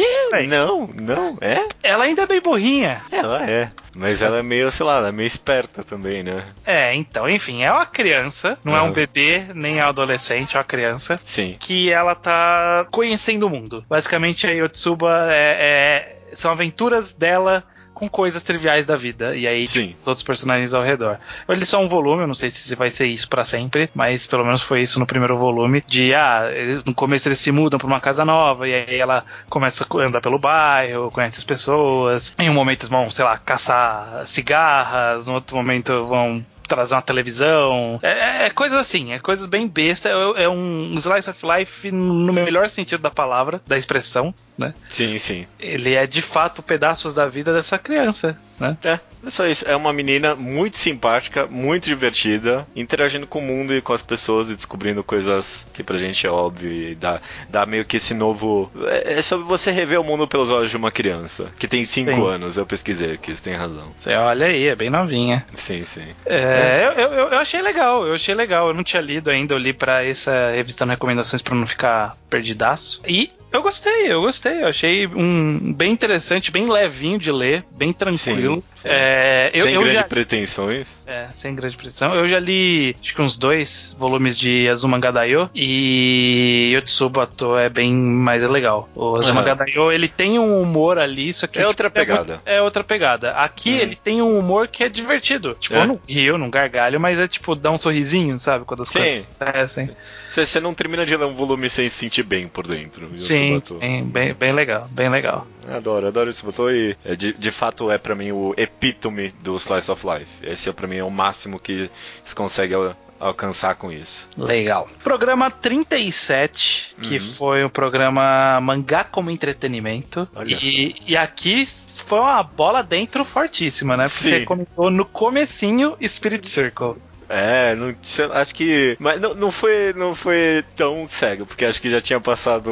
Não, 0.49 0.87
não, 0.95 1.39
é? 1.41 1.69
Ela 1.83 2.05
ainda 2.05 2.23
é 2.23 2.27
bem 2.27 2.41
burrinha. 2.41 3.03
Ela 3.11 3.49
é. 3.49 3.71
Mas 3.95 4.23
ela 4.23 4.39
é 4.39 4.43
meio, 4.43 4.73
sei 4.73 4.87
lá, 4.87 4.97
ela 4.97 5.09
é 5.09 5.13
meio 5.13 5.27
esperta 5.27 5.83
também, 5.85 6.23
né? 6.23 6.47
É, 6.65 6.95
então, 6.95 7.29
enfim, 7.29 7.63
é 7.63 7.71
uma 7.71 7.85
criança, 7.85 8.57
não 8.65 8.75
é 8.75 8.81
um 8.81 8.87
Uhum. 8.87 8.93
bebê, 8.93 9.45
nem 9.55 9.79
é 9.81 9.85
um 9.85 9.89
adolescente, 9.89 10.57
é 10.57 10.59
uma 10.59 10.65
criança. 10.65 11.21
Sim. 11.25 11.57
Que 11.61 11.91
ela 11.93 12.15
tá 12.15 12.87
conhecendo 12.91 13.47
o 13.47 13.51
mundo. 13.51 13.85
Basicamente, 13.89 14.47
a 14.47 14.51
Yotsuba 14.51 15.27
é, 15.31 16.17
é- 16.31 16.35
são 16.35 16.51
aventuras 16.51 17.13
dela 17.13 17.63
com 18.03 18.09
coisas 18.09 18.43
triviais 18.43 18.85
da 18.85 18.97
vida. 18.97 19.37
E 19.37 19.47
aí, 19.47 19.69
Sim. 19.69 19.89
tipo, 19.89 20.01
os 20.01 20.07
outros 20.09 20.25
personagens 20.25 20.75
ao 20.75 20.83
redor. 20.83 21.19
Ele 21.49 21.65
só 21.65 21.81
um 21.81 21.87
volume, 21.87 22.23
eu 22.23 22.27
não 22.27 22.35
sei 22.35 22.51
se 22.51 22.75
vai 22.75 22.91
ser 22.91 23.07
isso 23.07 23.29
pra 23.29 23.45
sempre, 23.45 23.89
mas 23.95 24.27
pelo 24.27 24.45
menos 24.45 24.61
foi 24.61 24.83
isso 24.83 24.99
no 24.99 25.07
primeiro 25.07 25.39
volume. 25.39 25.85
De, 25.87 26.13
ah, 26.13 26.51
eles- 26.53 26.83
no 26.83 26.93
começo 26.95 27.29
eles 27.29 27.39
se 27.39 27.53
mudam 27.53 27.79
pra 27.79 27.87
uma 27.87 28.01
casa 28.01 28.25
nova, 28.25 28.67
e 28.67 28.75
aí 28.75 28.97
ela 28.99 29.25
começa 29.49 29.87
a 29.89 29.97
andar 30.03 30.21
pelo 30.21 30.39
bairro, 30.39 31.13
conhece 31.13 31.39
as 31.39 31.45
pessoas. 31.45 32.35
Em 32.41 32.51
um 32.51 32.55
momento 32.55 32.81
eles 32.81 32.89
vão, 32.91 33.09
sei 33.09 33.25
lá, 33.25 33.39
caçar 33.39 34.27
cigarras, 34.27 35.27
no 35.27 35.35
outro 35.35 35.57
momento 35.57 36.05
vão 36.05 36.45
trazer 36.67 36.95
uma 36.95 37.03
televisão. 37.03 38.01
É, 38.03 38.47
é 38.47 38.51
coisas 38.51 38.79
assim, 38.79 39.13
é 39.13 39.19
coisas 39.19 39.47
bem 39.47 39.69
besta. 39.69 40.09
É, 40.09 40.45
é 40.45 40.49
um 40.49 40.87
slice 40.97 41.29
of 41.31 41.39
life 41.47 41.91
no 41.93 42.33
melhor 42.33 42.69
sentido 42.69 43.01
da 43.01 43.11
palavra, 43.11 43.61
da 43.67 43.77
expressão, 43.77 44.35
né? 44.63 44.75
Sim, 44.91 45.19
sim. 45.19 45.47
Ele 45.59 45.95
é 45.95 46.07
de 46.07 46.23
fato 46.23 46.63
pedaços 46.63 47.13
da 47.13 47.29
vida 47.29 47.53
dessa 47.53 47.79
criança, 47.79 48.37
né? 48.59 48.77
É, 48.85 49.01
é 49.27 49.31
só 49.31 49.47
isso. 49.47 49.65
É 49.67 49.75
uma 49.75 49.93
menina 49.93 50.35
muito 50.35 50.79
simpática, 50.79 51.47
muito 51.47 51.85
divertida, 51.85 52.67
interagindo 52.75 53.27
com 53.27 53.41
o 53.41 53.43
mundo 53.43 53.75
e 53.75 53.81
com 53.81 53.93
as 53.93 54.03
pessoas 54.03 54.49
e 54.49 54.55
descobrindo 54.55 55.03
coisas 55.03 55.67
que 55.73 55.83
pra 55.83 55.99
gente 55.99 56.27
é 56.27 56.31
óbvio 56.31 56.71
e 56.71 56.95
dá, 56.95 57.21
dá 57.49 57.67
meio 57.67 57.85
que 57.85 57.97
esse 57.97 58.15
novo. 58.15 58.71
É, 58.87 59.15
é 59.15 59.23
sobre 59.23 59.47
você 59.47 59.71
rever 59.71 60.01
o 60.01 60.05
mundo 60.05 60.29
pelos 60.29 60.49
olhos 60.49 60.71
de 60.71 60.77
uma 60.77 60.93
criança 60.93 61.51
que 61.59 61.67
tem 61.67 61.85
5 61.85 62.15
Sim. 62.15 62.27
anos. 62.27 62.57
Eu 62.57 62.65
pesquisei 62.65 63.13
aqui, 63.13 63.35
você 63.35 63.43
tem 63.43 63.55
razão. 63.55 63.93
Você 63.97 64.15
olha 64.15 64.47
aí, 64.47 64.69
é 64.69 64.77
bem 64.77 64.91
novinha. 64.91 65.45
Sim, 65.55 65.85
sim. 65.85 66.07
É, 66.25 66.93
eu, 66.97 67.03
eu, 67.03 67.29
eu 67.31 67.39
achei 67.39 67.61
legal, 67.61 68.07
eu 68.07 68.15
achei 68.15 68.35
legal. 68.35 68.69
Eu 68.69 68.75
não 68.75 68.85
tinha 68.85 69.03
lido 69.03 69.31
ainda, 69.31 69.55
eu 69.55 69.59
li 69.59 69.73
pra 69.73 70.05
essa 70.05 70.51
revista 70.53 70.85
recomendações 70.85 71.43
pra 71.43 71.55
não 71.55 71.67
ficar 71.67 72.17
perdidaço. 72.29 73.03
E 73.07 73.33
eu 73.53 73.63
gostei, 73.63 74.13
eu 74.13 74.21
gostei. 74.23 74.63
Eu 74.63 74.69
achei 74.69 75.07
um 75.07 75.73
bem 75.73 75.93
interessante, 75.93 76.51
bem 76.51 76.69
levinho 76.71 77.19
de 77.19 77.31
ler, 77.31 77.65
bem 77.71 77.93
tranquilo. 77.93 78.57
Sim, 78.57 78.63
sim. 78.83 78.89
É, 78.89 79.51
eu, 79.55 79.65
Sem 79.65 79.75
eu 79.75 79.81
grandes 79.81 80.01
já, 80.01 80.05
pretensões. 80.05 80.99
é, 81.07 81.27
sem 81.33 81.55
grande 81.55 81.77
pretensão. 81.77 82.15
Eu 82.15 82.27
já 82.27 82.39
li 82.39 82.97
acho 83.01 83.15
que 83.15 83.23
uns 83.23 83.37
dois 83.37 83.95
volumes 83.99 84.39
de 84.39 84.69
Azumangadaio 84.69 85.49
e 85.55 86.73
Yotsuba 86.75 87.27
To 87.27 87.57
é 87.59 87.69
bem 87.69 87.93
mais 87.95 88.43
legal. 88.49 88.89
O 88.95 89.17
Azumangadaio, 89.17 89.93
ele 89.93 90.09
tem 90.09 90.39
um 90.39 90.61
humor 90.61 90.99
ali, 90.99 91.33
só 91.33 91.47
que 91.47 91.59
É 91.59 91.67
outra 91.67 91.89
muito- 91.89 91.95
pegada. 91.95 92.41
É, 92.45 92.61
outra 92.61 92.83
pegada. 92.83 93.33
Aqui 93.33 93.71
Uhum. 93.73 93.79
ele 93.79 93.97
tem 93.97 94.23
um 94.23 94.39
humor 94.39 94.69
que 94.69 94.85
é 94.85 94.89
divertido. 94.89 95.57
Tipo, 95.61 95.75
É? 95.77 95.81
eu 95.83 95.87
não 95.87 96.01
rio, 96.09 96.39
não 96.39 96.51
gargalho, 96.51 96.99
mas 97.01 97.19
é 97.19 97.29
tipo, 97.29 97.55
dá 97.55 97.71
um 97.71 97.79
sorrisinho, 97.79 98.39
sabe? 98.39 98.65
Quando 98.65 98.83
as 98.83 98.89
Sim. 98.89 98.99
coisas 98.99 99.25
acontecem. 99.41 99.91
Você, 100.35 100.61
não 100.61 100.73
termina 100.75 101.05
de 101.05 101.17
ler 101.17 101.27
um 101.27 101.35
volume 101.35 101.69
sem 101.69 101.89
se 101.89 101.97
sentir 101.97 102.23
bem 102.23 102.49
por 102.49 102.67
dentro. 102.67 103.07
viu, 103.09 103.17
Sim, 103.17 103.61
sim, 103.65 104.05
bem, 104.05 104.33
bem 104.35 104.53
legal, 104.53 104.89
bem 104.91 105.09
legal. 105.09 105.47
Adoro, 105.71 106.07
adoro 106.09 106.31
esse 106.31 106.45
botão 106.45 106.71
e 106.71 106.97
é, 107.05 107.15
de, 107.15 107.33
de 107.35 107.51
fato 107.51 107.91
é 107.91 107.99
pra 107.99 108.15
mim 108.15 108.33
o 108.33 108.55
epítome 108.57 109.29
do 109.43 109.57
Slice 109.57 109.91
of 109.91 110.05
Life. 110.07 110.31
Esse 110.43 110.69
é 110.69 110.73
pra 110.73 110.87
mim 110.87 110.97
é 110.97 111.05
o 111.05 111.11
máximo 111.11 111.59
que 111.61 111.91
se 112.25 112.35
consegue 112.35 112.75
al- 112.75 112.97
alcançar 113.21 113.75
com 113.77 113.93
isso. 113.93 114.29
Legal. 114.37 114.89
Programa 115.05 115.51
37, 115.51 116.97
que 117.03 117.15
Uhum. 117.17 117.21
foi 117.21 117.65
um 117.65 117.69
programa 117.69 118.61
mangá 118.61 119.05
como 119.05 119.31
entretenimento. 119.31 120.29
Olha 120.35 120.57
E, 120.61 120.97
e 121.07 121.17
aqui 121.17 121.67
foi 122.07 122.19
uma 122.19 122.43
bola 122.43 122.83
dentro 122.83 123.25
fortíssima, 123.25 123.97
né? 123.97 124.05
Porque 124.05 124.19
Sim. 124.25 124.31
você 124.31 124.45
comentou 124.45 124.91
no 124.91 125.05
comecinho 125.05 125.97
Spirit 126.07 126.49
Circle. 126.49 126.97
É, 127.35 127.75
não, 127.75 127.95
acho 128.35 128.55
que. 128.55 128.95
Mas 129.01 129.19
não, 129.21 129.33
não, 129.35 129.51
foi, 129.51 129.95
não 129.97 130.15
foi 130.15 130.63
tão 130.77 131.09
cego, 131.09 131.47
porque 131.47 131.65
acho 131.65 131.81
que 131.81 131.89
já 131.89 131.99
tinha 132.01 132.21
passado 132.21 132.69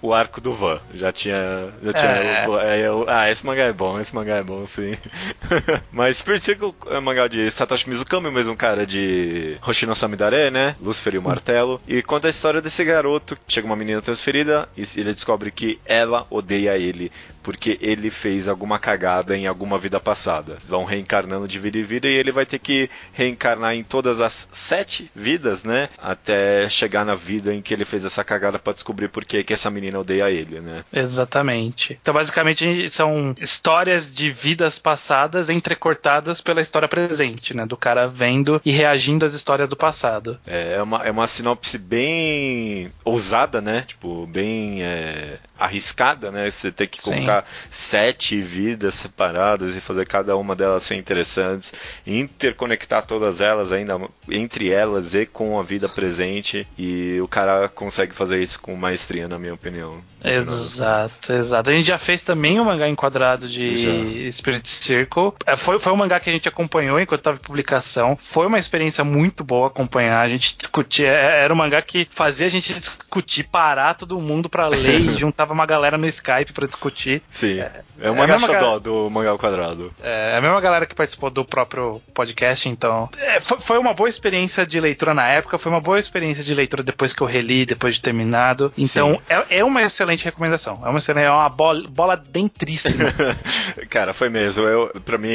o, 0.00 0.08
o 0.08 0.12
arco 0.12 0.40
do 0.40 0.52
Van. 0.52 0.80
Já 0.92 1.12
tinha. 1.12 1.68
Já 1.82 1.92
tinha 1.92 2.10
É. 2.10 2.48
o- 2.48 2.58
é, 2.58 2.80
eu- 2.80 3.04
ah, 3.08 3.30
esse 3.30 3.46
mangá 3.46 3.62
é 3.62 3.72
bom, 3.72 4.00
esse 4.00 4.12
mangá 4.14 4.36
é 4.36 4.42
bom, 4.42 4.66
sim. 4.66 4.96
Mas 5.92 6.16
Spirit 6.18 6.42
Circle 6.44 6.74
é 6.90 6.98
um 6.98 7.02
mangá 7.02 7.28
de 7.28 7.48
Satoshi 7.50 7.88
Mizukami, 7.88 8.26
o 8.28 8.32
mesmo 8.32 8.56
cara 8.56 8.84
de 8.84 9.56
Hoshino 9.64 9.94
Samidare, 9.94 10.50
né? 10.50 10.74
Lúcifer 10.80 11.14
e 11.14 11.18
o 11.18 11.22
Martelo. 11.22 11.80
E 11.86 12.02
conta 12.02 12.26
a 12.26 12.30
história 12.30 12.60
desse 12.60 12.82
garoto. 12.84 13.38
Chega 13.46 13.66
uma 13.66 13.76
menina 13.76 14.02
transferida 14.02 14.68
e 14.76 14.82
ele 14.96 15.14
descobre 15.14 15.50
que 15.52 15.78
ela 15.86 16.26
odeia 16.28 16.76
ele. 16.76 17.12
Porque 17.42 17.78
ele 17.80 18.10
fez 18.10 18.48
alguma 18.48 18.78
cagada 18.78 19.36
em 19.36 19.46
alguma 19.46 19.78
vida 19.78 19.98
passada. 19.98 20.58
Vão 20.66 20.84
reencarnando 20.84 21.48
de 21.48 21.58
vida 21.58 21.78
em 21.78 21.82
vida 21.82 22.08
e 22.08 22.14
ele 22.14 22.32
vai 22.32 22.46
ter 22.46 22.58
que 22.58 22.88
reencarnar 23.12 23.74
em 23.74 23.82
todas 23.82 24.20
as 24.20 24.48
sete 24.52 25.10
vidas, 25.14 25.64
né? 25.64 25.88
Até 25.98 26.68
chegar 26.68 27.04
na 27.04 27.14
vida 27.14 27.52
em 27.52 27.62
que 27.62 27.74
ele 27.74 27.84
fez 27.84 28.04
essa 28.04 28.22
cagada 28.22 28.58
pra 28.58 28.72
descobrir 28.72 29.08
por 29.08 29.24
que 29.24 29.42
que 29.42 29.52
essa 29.52 29.70
menina 29.70 29.98
odeia 29.98 30.30
ele, 30.30 30.60
né? 30.60 30.84
Exatamente. 30.92 31.98
Então, 32.00 32.14
basicamente, 32.14 32.88
são 32.90 33.34
histórias 33.40 34.12
de 34.12 34.30
vidas 34.30 34.78
passadas 34.78 35.50
entrecortadas 35.50 36.40
pela 36.40 36.60
história 36.60 36.88
presente, 36.88 37.54
né? 37.54 37.66
Do 37.66 37.76
cara 37.76 38.06
vendo 38.06 38.60
e 38.64 38.70
reagindo 38.70 39.24
às 39.24 39.34
histórias 39.34 39.68
do 39.68 39.76
passado. 39.76 40.38
É 40.46 40.80
uma, 40.82 41.04
é 41.04 41.10
uma 41.10 41.26
sinopse 41.26 41.78
bem 41.78 42.91
ousada, 43.22 43.60
né? 43.60 43.84
Tipo, 43.86 44.26
bem 44.26 44.82
é, 44.82 45.38
arriscada, 45.58 46.30
né? 46.30 46.50
Você 46.50 46.70
tem 46.70 46.86
que 46.86 47.00
colocar 47.00 47.22
encontrar 47.22 47.44
sete 47.70 48.40
vidas 48.40 48.94
separadas 48.94 49.76
e 49.76 49.80
fazer 49.80 50.06
cada 50.06 50.36
uma 50.36 50.54
delas 50.54 50.82
ser 50.82 50.96
interessantes, 50.96 51.72
interconectar 52.06 53.06
todas 53.06 53.40
elas 53.40 53.72
ainda 53.72 54.00
entre 54.28 54.70
elas 54.70 55.14
e 55.14 55.24
com 55.24 55.58
a 55.58 55.62
vida 55.62 55.88
presente. 55.88 56.66
E 56.76 57.18
o 57.20 57.28
cara 57.28 57.68
consegue 57.68 58.14
fazer 58.14 58.42
isso 58.42 58.60
com 58.60 58.76
maestria, 58.76 59.28
na 59.28 59.38
minha 59.38 59.54
opinião. 59.54 60.02
Exato, 60.24 61.32
exato. 61.32 61.70
A 61.70 61.72
gente 61.72 61.86
já 61.86 61.98
fez 61.98 62.22
também 62.22 62.60
um 62.60 62.64
mangá 62.64 62.88
enquadrado 62.88 63.48
de 63.48 63.76
já. 63.76 64.32
Spirit 64.32 64.68
Circle. 64.68 65.32
É, 65.46 65.56
foi, 65.56 65.78
foi 65.78 65.92
um 65.92 65.96
mangá 65.96 66.20
que 66.20 66.30
a 66.30 66.32
gente 66.32 66.48
acompanhou 66.48 67.00
enquanto 67.00 67.20
estava 67.20 67.36
em 67.36 67.40
publicação. 67.40 68.16
Foi 68.20 68.46
uma 68.46 68.58
experiência 68.58 69.02
muito 69.02 69.42
boa 69.42 69.66
acompanhar. 69.66 70.24
A 70.24 70.28
gente 70.28 70.56
discutia. 70.56 71.08
É, 71.08 71.42
era 71.42 71.52
um 71.52 71.56
mangá 71.56 71.82
que 71.82 72.06
fazia 72.12 72.46
a 72.46 72.50
gente 72.50 72.72
discutir, 72.72 73.08
parar 73.50 73.94
todo 73.94 74.18
mundo 74.20 74.48
para 74.48 74.68
ler 74.68 75.00
e 75.00 75.16
juntava 75.18 75.52
uma 75.52 75.66
galera 75.66 75.98
no 75.98 76.06
Skype 76.06 76.52
para 76.52 76.66
discutir. 76.66 77.22
Sim. 77.28 77.60
É, 77.60 77.82
é 78.00 78.10
mangá 78.10 78.34
é 78.34 78.80
do 78.80 79.10
mangá 79.10 79.30
ao 79.30 79.38
quadrado. 79.38 79.92
É, 80.02 80.22
é, 80.22 80.36
a 80.36 80.40
mesma 80.40 80.60
galera 80.60 80.86
que 80.86 80.94
participou 80.94 81.30
do 81.30 81.44
próprio 81.44 82.00
podcast, 82.14 82.68
então. 82.68 83.08
É, 83.18 83.40
foi, 83.40 83.60
foi, 83.60 83.78
uma 83.78 83.94
boa 83.94 84.08
experiência 84.08 84.64
de 84.64 84.78
leitura 84.78 85.14
na 85.14 85.26
época, 85.26 85.58
foi 85.58 85.72
uma 85.72 85.80
boa 85.80 85.98
experiência 85.98 86.44
de 86.44 86.54
leitura 86.54 86.82
depois 86.82 87.12
que 87.12 87.22
eu 87.22 87.26
reli, 87.26 87.66
depois 87.66 87.96
de 87.96 88.02
terminado. 88.02 88.72
Então, 88.76 89.20
é, 89.28 89.58
é 89.58 89.64
uma 89.64 89.82
excelente 89.82 90.24
recomendação. 90.24 90.80
É 90.84 90.88
uma 90.88 90.98
excelente, 90.98 91.24
é 91.24 91.30
uma 91.30 91.48
bola, 91.48 91.88
bola 91.88 92.16
dentríssima. 92.16 93.04
Cara, 93.90 94.12
foi 94.12 94.28
mesmo. 94.28 94.64
Eu, 94.64 94.92
pra 95.04 95.18
mim, 95.18 95.28